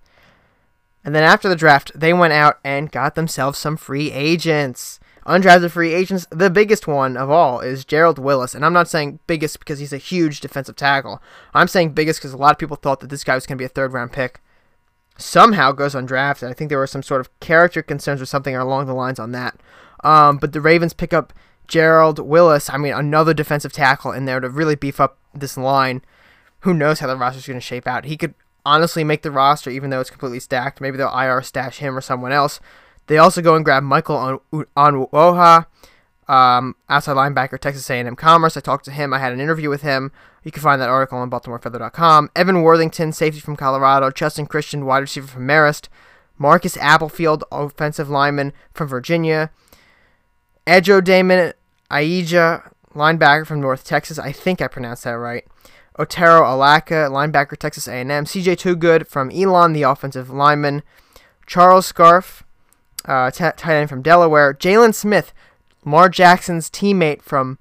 And 1.03 1.15
then 1.15 1.23
after 1.23 1.49
the 1.49 1.55
draft, 1.55 1.91
they 1.95 2.13
went 2.13 2.33
out 2.33 2.59
and 2.63 2.91
got 2.91 3.15
themselves 3.15 3.57
some 3.57 3.77
free 3.77 4.11
agents 4.11 4.99
undrafted 5.25 5.71
free 5.71 5.93
agents, 5.93 6.27
the 6.29 6.49
biggest 6.49 6.87
one 6.87 7.15
of 7.17 7.29
all 7.29 7.59
is 7.59 7.85
Gerald 7.85 8.19
Willis. 8.19 8.53
And 8.53 8.65
I'm 8.65 8.73
not 8.73 8.87
saying 8.87 9.19
biggest 9.27 9.59
because 9.59 9.79
he's 9.79 9.93
a 9.93 9.97
huge 9.97 10.39
defensive 10.39 10.75
tackle. 10.75 11.21
I'm 11.53 11.67
saying 11.67 11.93
biggest 11.93 12.19
because 12.19 12.33
a 12.33 12.37
lot 12.37 12.51
of 12.51 12.57
people 12.57 12.77
thought 12.77 12.99
that 12.99 13.09
this 13.09 13.23
guy 13.23 13.35
was 13.35 13.45
going 13.45 13.57
to 13.57 13.61
be 13.61 13.65
a 13.65 13.69
third 13.69 13.93
round 13.93 14.11
pick. 14.11 14.41
Somehow 15.17 15.71
goes 15.71 15.93
undrafted. 15.95 16.49
I 16.49 16.53
think 16.53 16.69
there 16.69 16.79
were 16.79 16.87
some 16.87 17.03
sort 17.03 17.21
of 17.21 17.39
character 17.39 17.81
concerns 17.81 18.21
or 18.21 18.25
something 18.25 18.55
along 18.55 18.87
the 18.87 18.93
lines 18.93 19.19
on 19.19 19.31
that. 19.31 19.59
Um, 20.03 20.37
but 20.37 20.53
the 20.53 20.61
Ravens 20.61 20.93
pick 20.93 21.13
up 21.13 21.33
Gerald 21.67 22.19
Willis. 22.19 22.69
I 22.69 22.77
mean, 22.77 22.93
another 22.93 23.33
defensive 23.33 23.71
tackle 23.71 24.11
in 24.11 24.25
there 24.25 24.39
to 24.39 24.49
really 24.49 24.75
beef 24.75 24.99
up 24.99 25.17
this 25.33 25.57
line. 25.57 26.01
Who 26.61 26.73
knows 26.73 26.99
how 26.99 27.07
the 27.07 27.17
roster's 27.17 27.47
going 27.47 27.59
to 27.59 27.65
shape 27.65 27.87
out? 27.87 28.05
He 28.05 28.17
could 28.17 28.33
honestly 28.65 29.03
make 29.03 29.21
the 29.21 29.31
roster 29.31 29.69
even 29.69 29.89
though 29.89 29.99
it's 29.99 30.09
completely 30.09 30.39
stacked. 30.39 30.81
Maybe 30.81 30.97
they'll 30.97 31.17
IR 31.17 31.41
stash 31.41 31.77
him 31.77 31.97
or 31.97 32.01
someone 32.01 32.31
else. 32.31 32.59
They 33.07 33.17
also 33.17 33.41
go 33.41 33.55
and 33.55 33.65
grab 33.65 33.83
Michael 33.83 34.15
on 34.15 34.39
Onuoha. 34.77 35.65
Um, 36.27 36.75
outside 36.89 37.15
linebacker, 37.15 37.59
Texas 37.59 37.89
A&M 37.89 38.15
Commerce. 38.15 38.55
I 38.55 38.61
talked 38.61 38.85
to 38.85 38.91
him. 38.91 39.13
I 39.13 39.19
had 39.19 39.33
an 39.33 39.41
interview 39.41 39.69
with 39.69 39.81
him. 39.81 40.11
You 40.43 40.51
can 40.51 40.61
find 40.61 40.81
that 40.81 40.89
article 40.89 41.17
on 41.17 41.29
BaltimoreFeather.com. 41.29 42.29
Evan 42.35 42.61
Worthington, 42.61 43.11
safety 43.11 43.39
from 43.39 43.55
Colorado. 43.55 44.09
Justin 44.11 44.45
Christian, 44.45 44.85
wide 44.85 44.99
receiver 44.99 45.27
from 45.27 45.47
Marist. 45.47 45.87
Marcus 46.37 46.75
Applefield, 46.77 47.43
offensive 47.51 48.09
lineman 48.09 48.53
from 48.73 48.87
Virginia. 48.87 49.51
Ejo 50.65 51.03
Damon 51.03 51.53
Aija, 51.91 52.71
linebacker 52.93 53.45
from 53.45 53.61
North 53.61 53.85
Texas. 53.85 54.17
I 54.17 54.31
think 54.31 54.61
I 54.61 54.67
pronounced 54.67 55.03
that 55.03 55.11
right. 55.11 55.45
Otaro 55.97 56.51
Alaka, 56.51 57.07
linebacker, 57.11 57.57
Texas 57.57 57.87
A&M. 57.87 58.09
CJ 58.09 58.55
Toogood 58.57 59.07
from 59.07 59.29
Elon, 59.29 59.73
the 59.73 59.83
offensive 59.83 60.29
lineman. 60.29 60.81
Charles 61.45 61.85
Scarff, 61.85 62.43
uh, 63.05 63.29
t- 63.29 63.43
tight 63.55 63.75
end 63.75 63.89
from 63.89 64.01
Delaware. 64.01 64.53
Jaylen 64.53 64.95
Smith, 64.95 65.33
Lamar 65.85 66.09
Jackson's 66.09 66.69
teammate 66.69 67.21
from 67.21 67.59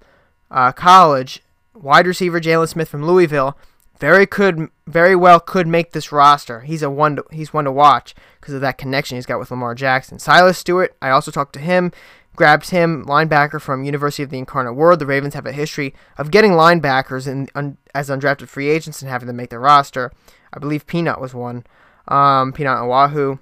uh, 0.50 0.72
college. 0.72 1.42
Wide 1.74 2.06
receiver 2.06 2.40
Jaylen 2.40 2.68
Smith 2.68 2.88
from 2.88 3.04
Louisville. 3.04 3.56
Very 3.98 4.26
could, 4.26 4.68
very 4.86 5.14
well 5.14 5.38
could 5.40 5.66
make 5.66 5.92
this 5.92 6.10
roster. 6.10 6.60
He's 6.60 6.82
a 6.82 6.90
one. 6.90 7.16
To, 7.16 7.24
he's 7.30 7.52
one 7.52 7.64
to 7.64 7.72
watch 7.72 8.14
because 8.40 8.54
of 8.54 8.60
that 8.60 8.78
connection 8.78 9.16
he's 9.16 9.26
got 9.26 9.38
with 9.38 9.50
Lamar 9.50 9.74
Jackson. 9.74 10.18
Silas 10.18 10.58
Stewart. 10.58 10.96
I 11.00 11.10
also 11.10 11.30
talked 11.30 11.52
to 11.54 11.60
him 11.60 11.92
grabbed 12.34 12.70
him, 12.70 13.04
linebacker 13.04 13.60
from 13.60 13.84
University 13.84 14.22
of 14.22 14.30
the 14.30 14.38
Incarnate 14.38 14.74
Word. 14.74 14.98
The 14.98 15.06
Ravens 15.06 15.34
have 15.34 15.46
a 15.46 15.52
history 15.52 15.94
of 16.16 16.30
getting 16.30 16.52
linebackers 16.52 17.26
in, 17.26 17.48
un, 17.54 17.76
as 17.94 18.08
undrafted 18.08 18.48
free 18.48 18.68
agents 18.68 19.02
and 19.02 19.10
having 19.10 19.26
them 19.26 19.36
make 19.36 19.50
their 19.50 19.60
roster. 19.60 20.12
I 20.52 20.58
believe 20.58 20.86
Peanut 20.86 21.20
was 21.20 21.34
one. 21.34 21.64
Um, 22.08 22.52
Peanut 22.52 22.78
Oahu. 22.78 23.38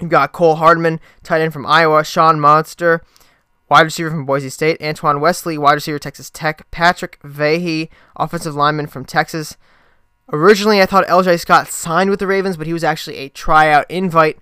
You've 0.00 0.10
got 0.10 0.32
Cole 0.32 0.56
Hardman, 0.56 1.00
tight 1.22 1.40
end 1.40 1.54
from 1.54 1.64
Iowa. 1.64 2.04
Sean 2.04 2.36
Modster, 2.36 3.00
wide 3.68 3.82
receiver 3.82 4.10
from 4.10 4.26
Boise 4.26 4.50
State. 4.50 4.80
Antoine 4.82 5.20
Wesley, 5.20 5.58
wide 5.58 5.74
receiver 5.74 5.98
Texas 5.98 6.30
Tech. 6.30 6.70
Patrick 6.70 7.18
Vahe, 7.22 7.88
offensive 8.16 8.54
lineman 8.54 8.86
from 8.86 9.04
Texas. 9.04 9.56
Originally, 10.32 10.82
I 10.82 10.86
thought 10.86 11.06
LJ 11.06 11.40
Scott 11.40 11.68
signed 11.68 12.10
with 12.10 12.18
the 12.18 12.26
Ravens, 12.26 12.56
but 12.56 12.66
he 12.66 12.72
was 12.72 12.84
actually 12.84 13.16
a 13.18 13.28
tryout 13.28 13.88
invite 13.88 14.38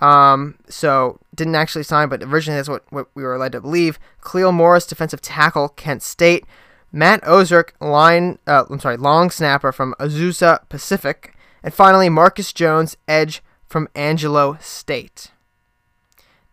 um, 0.00 0.56
so 0.68 1.18
didn't 1.34 1.54
actually 1.54 1.82
sign, 1.82 2.08
but 2.08 2.22
originally 2.22 2.58
that's 2.58 2.68
what, 2.68 2.84
what 2.90 3.08
we 3.14 3.22
were 3.22 3.38
led 3.38 3.52
to 3.52 3.60
believe. 3.60 3.98
Cleo 4.20 4.52
Morris, 4.52 4.86
defensive 4.86 5.20
tackle, 5.20 5.68
Kent 5.70 6.02
State. 6.02 6.44
Matt 6.90 7.22
Orzech, 7.22 7.70
line, 7.80 8.38
uh, 8.46 8.64
I'm 8.70 8.80
sorry, 8.80 8.96
long 8.96 9.30
snapper 9.30 9.72
from 9.72 9.94
Azusa 10.00 10.66
Pacific. 10.68 11.34
And 11.62 11.74
finally, 11.74 12.08
Marcus 12.08 12.52
Jones, 12.52 12.96
edge 13.06 13.42
from 13.66 13.88
Angelo 13.94 14.56
State. 14.60 15.32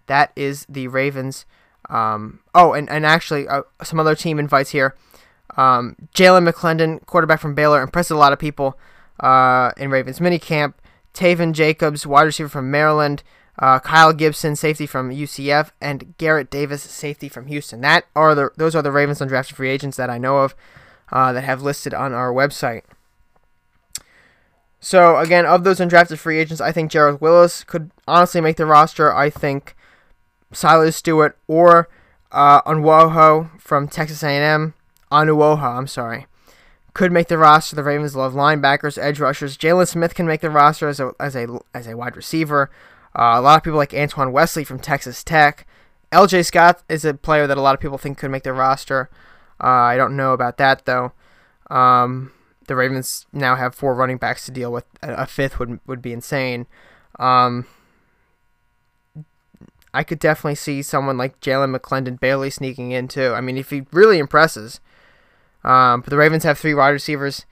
That 0.07 0.31
is 0.35 0.65
the 0.67 0.87
Ravens. 0.87 1.45
Um, 1.89 2.39
oh, 2.54 2.74
and, 2.74 2.89
and 2.89 3.06
actually, 3.06 3.48
uh, 3.48 3.63
some 3.84 4.00
other 4.00 4.15
team 4.15 4.39
invites 4.39 4.71
here. 4.71 4.95
Um, 5.58 5.95
Jalan 6.13 6.50
McClendon, 6.50 7.06
quarterback 7.06 7.39
from 7.39 7.56
Baylor, 7.56 7.82
impressed 7.82 8.12
a 8.12 8.17
lot 8.17 8.34
of 8.34 8.39
people 8.39 8.78
uh, 9.19 9.71
in 9.78 9.89
Ravens 9.89 10.19
minicamp. 10.19 10.74
Taivon 11.13 11.54
Jacobs, 11.54 12.06
wide 12.06 12.24
receiver 12.24 12.50
from 12.50 12.69
Maryland, 12.69 13.24
uh, 13.58 13.80
Kyle 13.80 14.12
Gibson, 14.12 14.56
safety 14.56 14.86
from 14.86 15.12
UCF, 15.12 15.71
and 15.80 16.17
Garrett 16.17 16.52
Davis, 16.52 16.84
safety 16.84 17.30
from 17.30 17.48
Houston. 17.48 17.82
That 17.82 18.06
are 18.15 18.36
the 18.36 18.50
those 18.58 18.76
are 18.76 18.82
the 18.82 18.91
Ravens 18.91 19.19
undrafted 19.19 19.54
free 19.54 19.69
agents 19.69 19.98
that 19.98 20.10
I 20.10 20.17
know 20.17 20.39
of 20.39 20.56
uh, 21.12 21.32
that 21.34 21.45
have 21.45 21.62
listed 21.62 21.93
on 21.93 22.13
our 22.13 22.34
website. 22.34 22.82
So 24.82 25.17
again, 25.17 25.45
of 25.45 25.63
those 25.63 25.80
undrafted 25.80 26.17
free 26.17 26.38
agents, 26.38 26.62
I 26.62 26.71
think 26.71 26.91
Gerald 26.91 27.21
Willis 27.21 27.63
could 27.63 27.91
honestly 28.08 28.41
make 28.41 28.58
the 28.58 28.65
roster. 28.65 29.13
I 29.15 29.30
think 29.30 29.74
Silas 30.51 30.95
Stewart 30.95 31.38
or 31.47 31.89
uh, 32.31 32.62
Unwoho 32.63 33.60
from 33.60 33.88
Texas 33.88 34.23
A&M, 34.23 34.73
Anuoha, 35.12 35.77
I'm 35.77 35.88
sorry, 35.88 36.27
could 36.93 37.12
make 37.12 37.27
the 37.27 37.38
roster. 37.38 37.75
The 37.75 37.84
Ravens 37.84 38.15
love 38.15 38.34
linebackers, 38.34 38.97
edge 38.97 39.19
rushers. 39.19 39.58
Jaylen 39.58 39.88
Smith 39.88 40.15
can 40.15 40.27
make 40.27 40.41
the 40.41 40.49
roster 40.49 40.88
as 40.88 40.99
a 40.99 41.12
as 41.19 41.36
a 41.36 41.60
as 41.73 41.88
a 41.88 41.97
wide 41.97 42.15
receiver. 42.15 42.71
Uh, 43.17 43.36
a 43.36 43.41
lot 43.41 43.58
of 43.58 43.63
people 43.63 43.77
like 43.77 43.93
Antoine 43.93 44.31
Wesley 44.31 44.63
from 44.63 44.79
Texas 44.79 45.23
Tech. 45.23 45.65
L.J. 46.12 46.43
Scott 46.43 46.84
is 46.89 47.05
a 47.05 47.13
player 47.13 47.47
that 47.47 47.58
a 47.58 47.62
lot 47.62 47.73
of 47.73 47.81
people 47.81 47.97
think 47.97 48.17
could 48.17 48.31
make 48.31 48.43
the 48.43 48.53
roster. 48.53 49.10
Uh, 49.62 49.67
I 49.67 49.97
don't 49.97 50.15
know 50.15 50.34
about 50.34 50.58
that 50.58 50.86
though. 50.86 51.13
Um, 51.69 52.31
the 52.67 52.75
Ravens 52.75 53.25
now 53.31 53.55
have 53.55 53.75
four 53.75 53.95
running 53.95 54.17
backs 54.17 54.45
to 54.45 54.51
deal 54.51 54.71
with. 54.71 54.86
A 55.01 55.25
fifth 55.25 55.60
would 55.60 55.79
would 55.88 56.01
be 56.01 56.13
insane. 56.13 56.67
Um, 57.19 57.65
I 59.95 60.03
could 60.03 60.19
definitely 60.19 60.55
see 60.55 60.81
someone 60.81 61.17
like 61.17 61.39
Jalan 61.39 61.75
McClendon 61.75 62.19
Bailey 62.19 62.49
sneaking 62.49 62.91
in 62.91 63.08
too. 63.08 63.34
I 63.34 63.41
mean, 63.41 63.58
if 63.58 63.69
he 63.69 63.86
really 63.91 64.19
impresses, 64.19 64.81
um, 65.63 66.01
but 66.01 66.10
the 66.10 66.17
Ravens 66.17 66.43
have 66.43 66.60
three 66.60 66.73
wide 66.73 66.89
receivers 66.89 67.45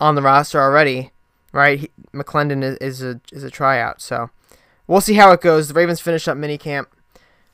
on 0.00 0.14
the 0.14 0.22
roster 0.22 0.60
already, 0.60 1.12
right? 1.52 1.78
He, 1.78 1.90
McClendon 2.14 2.64
is, 2.64 2.76
is 2.78 3.02
a 3.02 3.20
is 3.30 3.44
a 3.44 3.50
tryout, 3.50 4.00
so 4.00 4.30
we'll 4.86 5.02
see 5.02 5.14
how 5.14 5.32
it 5.32 5.42
goes. 5.42 5.68
The 5.68 5.74
Ravens 5.74 6.00
finish 6.00 6.26
up 6.26 6.38
minicamp. 6.38 6.86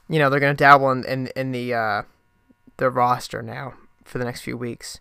You 0.08 0.20
know 0.20 0.30
they're 0.30 0.40
gonna 0.40 0.54
dabble 0.54 0.90
in 0.92 1.04
in, 1.04 1.26
in 1.34 1.52
the 1.52 1.74
uh, 1.74 2.02
the 2.76 2.90
roster 2.90 3.42
now 3.42 3.74
for 4.04 4.18
the 4.18 4.24
next 4.24 4.42
few 4.42 4.56
weeks. 4.56 5.00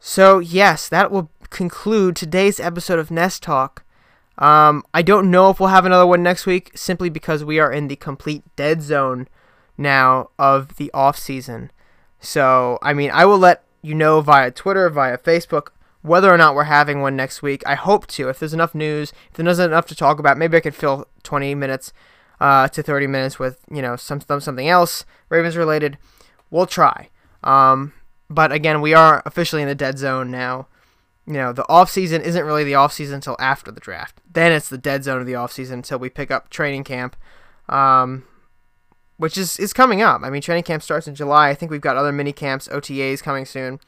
So 0.00 0.38
yes, 0.38 0.88
that 0.88 1.10
will 1.10 1.30
conclude 1.50 2.16
today's 2.16 2.58
episode 2.58 2.98
of 2.98 3.10
Nest 3.10 3.42
Talk. 3.42 3.83
Um, 4.38 4.84
I 4.92 5.02
don't 5.02 5.30
know 5.30 5.50
if 5.50 5.60
we'll 5.60 5.68
have 5.68 5.86
another 5.86 6.06
one 6.06 6.22
next 6.22 6.46
week, 6.46 6.72
simply 6.74 7.08
because 7.08 7.44
we 7.44 7.58
are 7.58 7.72
in 7.72 7.88
the 7.88 7.96
complete 7.96 8.42
dead 8.56 8.82
zone 8.82 9.28
now 9.78 10.30
of 10.38 10.76
the 10.76 10.90
off 10.92 11.16
season. 11.16 11.70
So, 12.20 12.78
I 12.82 12.94
mean, 12.94 13.10
I 13.10 13.24
will 13.26 13.38
let 13.38 13.62
you 13.82 13.94
know 13.94 14.20
via 14.20 14.50
Twitter, 14.50 14.88
via 14.88 15.18
Facebook, 15.18 15.68
whether 16.02 16.32
or 16.32 16.38
not 16.38 16.54
we're 16.54 16.64
having 16.64 17.00
one 17.00 17.16
next 17.16 17.42
week. 17.42 17.62
I 17.66 17.74
hope 17.74 18.06
to. 18.08 18.28
If 18.28 18.38
there's 18.38 18.54
enough 18.54 18.74
news, 18.74 19.12
if 19.30 19.36
there's 19.36 19.58
enough 19.58 19.86
to 19.86 19.94
talk 19.94 20.18
about, 20.18 20.38
maybe 20.38 20.56
I 20.56 20.60
could 20.60 20.74
fill 20.74 21.06
20 21.22 21.54
minutes 21.54 21.92
uh, 22.40 22.68
to 22.68 22.82
30 22.82 23.06
minutes 23.06 23.38
with, 23.38 23.60
you 23.70 23.82
know, 23.82 23.96
some, 23.96 24.20
something 24.20 24.68
else 24.68 25.04
Ravens 25.28 25.56
related. 25.56 25.98
We'll 26.50 26.66
try. 26.66 27.08
Um, 27.42 27.92
but 28.28 28.52
again, 28.52 28.80
we 28.80 28.94
are 28.94 29.22
officially 29.24 29.62
in 29.62 29.68
the 29.68 29.74
dead 29.74 29.98
zone 29.98 30.30
now. 30.30 30.66
You 31.26 31.34
know, 31.34 31.52
the 31.52 31.68
off 31.68 31.90
season 31.90 32.20
isn't 32.22 32.44
really 32.44 32.64
the 32.64 32.74
off 32.74 32.92
season 32.92 33.16
until 33.16 33.36
after 33.38 33.70
the 33.70 33.80
draft. 33.80 34.20
Then 34.30 34.52
it's 34.52 34.68
the 34.68 34.78
dead 34.78 35.04
zone 35.04 35.20
of 35.20 35.26
the 35.26 35.34
off 35.34 35.52
season 35.52 35.78
until 35.78 35.98
we 35.98 36.10
pick 36.10 36.30
up 36.30 36.50
training 36.50 36.84
camp. 36.84 37.16
Um, 37.68 38.24
which 39.16 39.38
is, 39.38 39.58
is 39.58 39.72
coming 39.72 40.02
up. 40.02 40.22
I 40.22 40.30
mean, 40.30 40.42
training 40.42 40.64
camp 40.64 40.82
starts 40.82 41.06
in 41.06 41.14
July. 41.14 41.48
I 41.48 41.54
think 41.54 41.70
we've 41.70 41.80
got 41.80 41.96
other 41.96 42.12
mini 42.12 42.32
camps, 42.32 42.68
OTAs 42.68 43.22
coming 43.22 43.44
soon. 43.44 43.78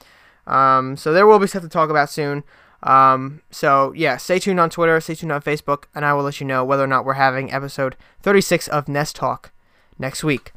Um, 0.46 0.96
so 0.96 1.12
there 1.12 1.26
will 1.26 1.38
be 1.38 1.46
stuff 1.46 1.62
to 1.62 1.68
talk 1.68 1.90
about 1.90 2.10
soon. 2.10 2.44
Um, 2.82 3.42
so 3.50 3.92
yeah, 3.96 4.16
stay 4.16 4.38
tuned 4.38 4.60
on 4.60 4.70
Twitter, 4.70 5.00
stay 5.00 5.14
tuned 5.14 5.32
on 5.32 5.42
Facebook, 5.42 5.84
and 5.94 6.04
I 6.04 6.12
will 6.14 6.22
let 6.22 6.40
you 6.40 6.46
know 6.46 6.64
whether 6.64 6.84
or 6.84 6.88
not 6.88 7.04
we're 7.04 7.14
having 7.14 7.52
episode 7.52 7.96
36 8.22 8.68
of 8.68 8.88
Nest 8.88 9.16
Talk 9.16 9.50
next 9.98 10.22
week. 10.22 10.52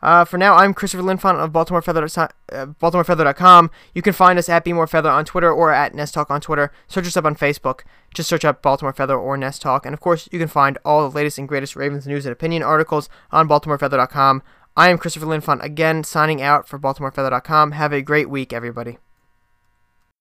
Uh, 0.00 0.24
for 0.24 0.38
now, 0.38 0.54
I'm 0.54 0.74
Christopher 0.74 1.02
Linfont 1.02 1.42
of 1.42 1.52
BaltimoreFeather, 1.52 2.28
uh, 2.52 2.66
BaltimoreFeather.com. 2.66 3.70
You 3.94 4.02
can 4.02 4.12
find 4.12 4.38
us 4.38 4.48
at 4.48 4.64
BeMoreFeather 4.64 5.12
on 5.12 5.24
Twitter 5.24 5.50
or 5.50 5.72
at 5.72 5.94
Nest 5.94 6.14
Talk 6.14 6.30
on 6.30 6.40
Twitter. 6.40 6.72
Search 6.86 7.06
us 7.06 7.16
up 7.16 7.24
on 7.24 7.34
Facebook. 7.34 7.80
Just 8.14 8.28
search 8.28 8.44
up 8.44 8.62
Baltimore 8.62 8.92
Feather 8.92 9.16
or 9.18 9.36
Nest 9.36 9.62
Talk. 9.62 9.84
And 9.84 9.92
of 9.94 10.00
course, 10.00 10.28
you 10.30 10.38
can 10.38 10.48
find 10.48 10.78
all 10.84 11.08
the 11.08 11.14
latest 11.14 11.38
and 11.38 11.48
greatest 11.48 11.76
Ravens 11.76 12.06
news 12.06 12.26
and 12.26 12.32
opinion 12.32 12.62
articles 12.62 13.08
on 13.30 13.48
BaltimoreFeather.com. 13.48 14.42
I 14.76 14.90
am 14.90 14.98
Christopher 14.98 15.26
Linfont 15.26 15.62
again, 15.64 16.04
signing 16.04 16.40
out 16.40 16.68
for 16.68 16.78
BaltimoreFeather.com. 16.78 17.72
Have 17.72 17.92
a 17.92 18.02
great 18.02 18.30
week, 18.30 18.52
everybody. 18.52 18.98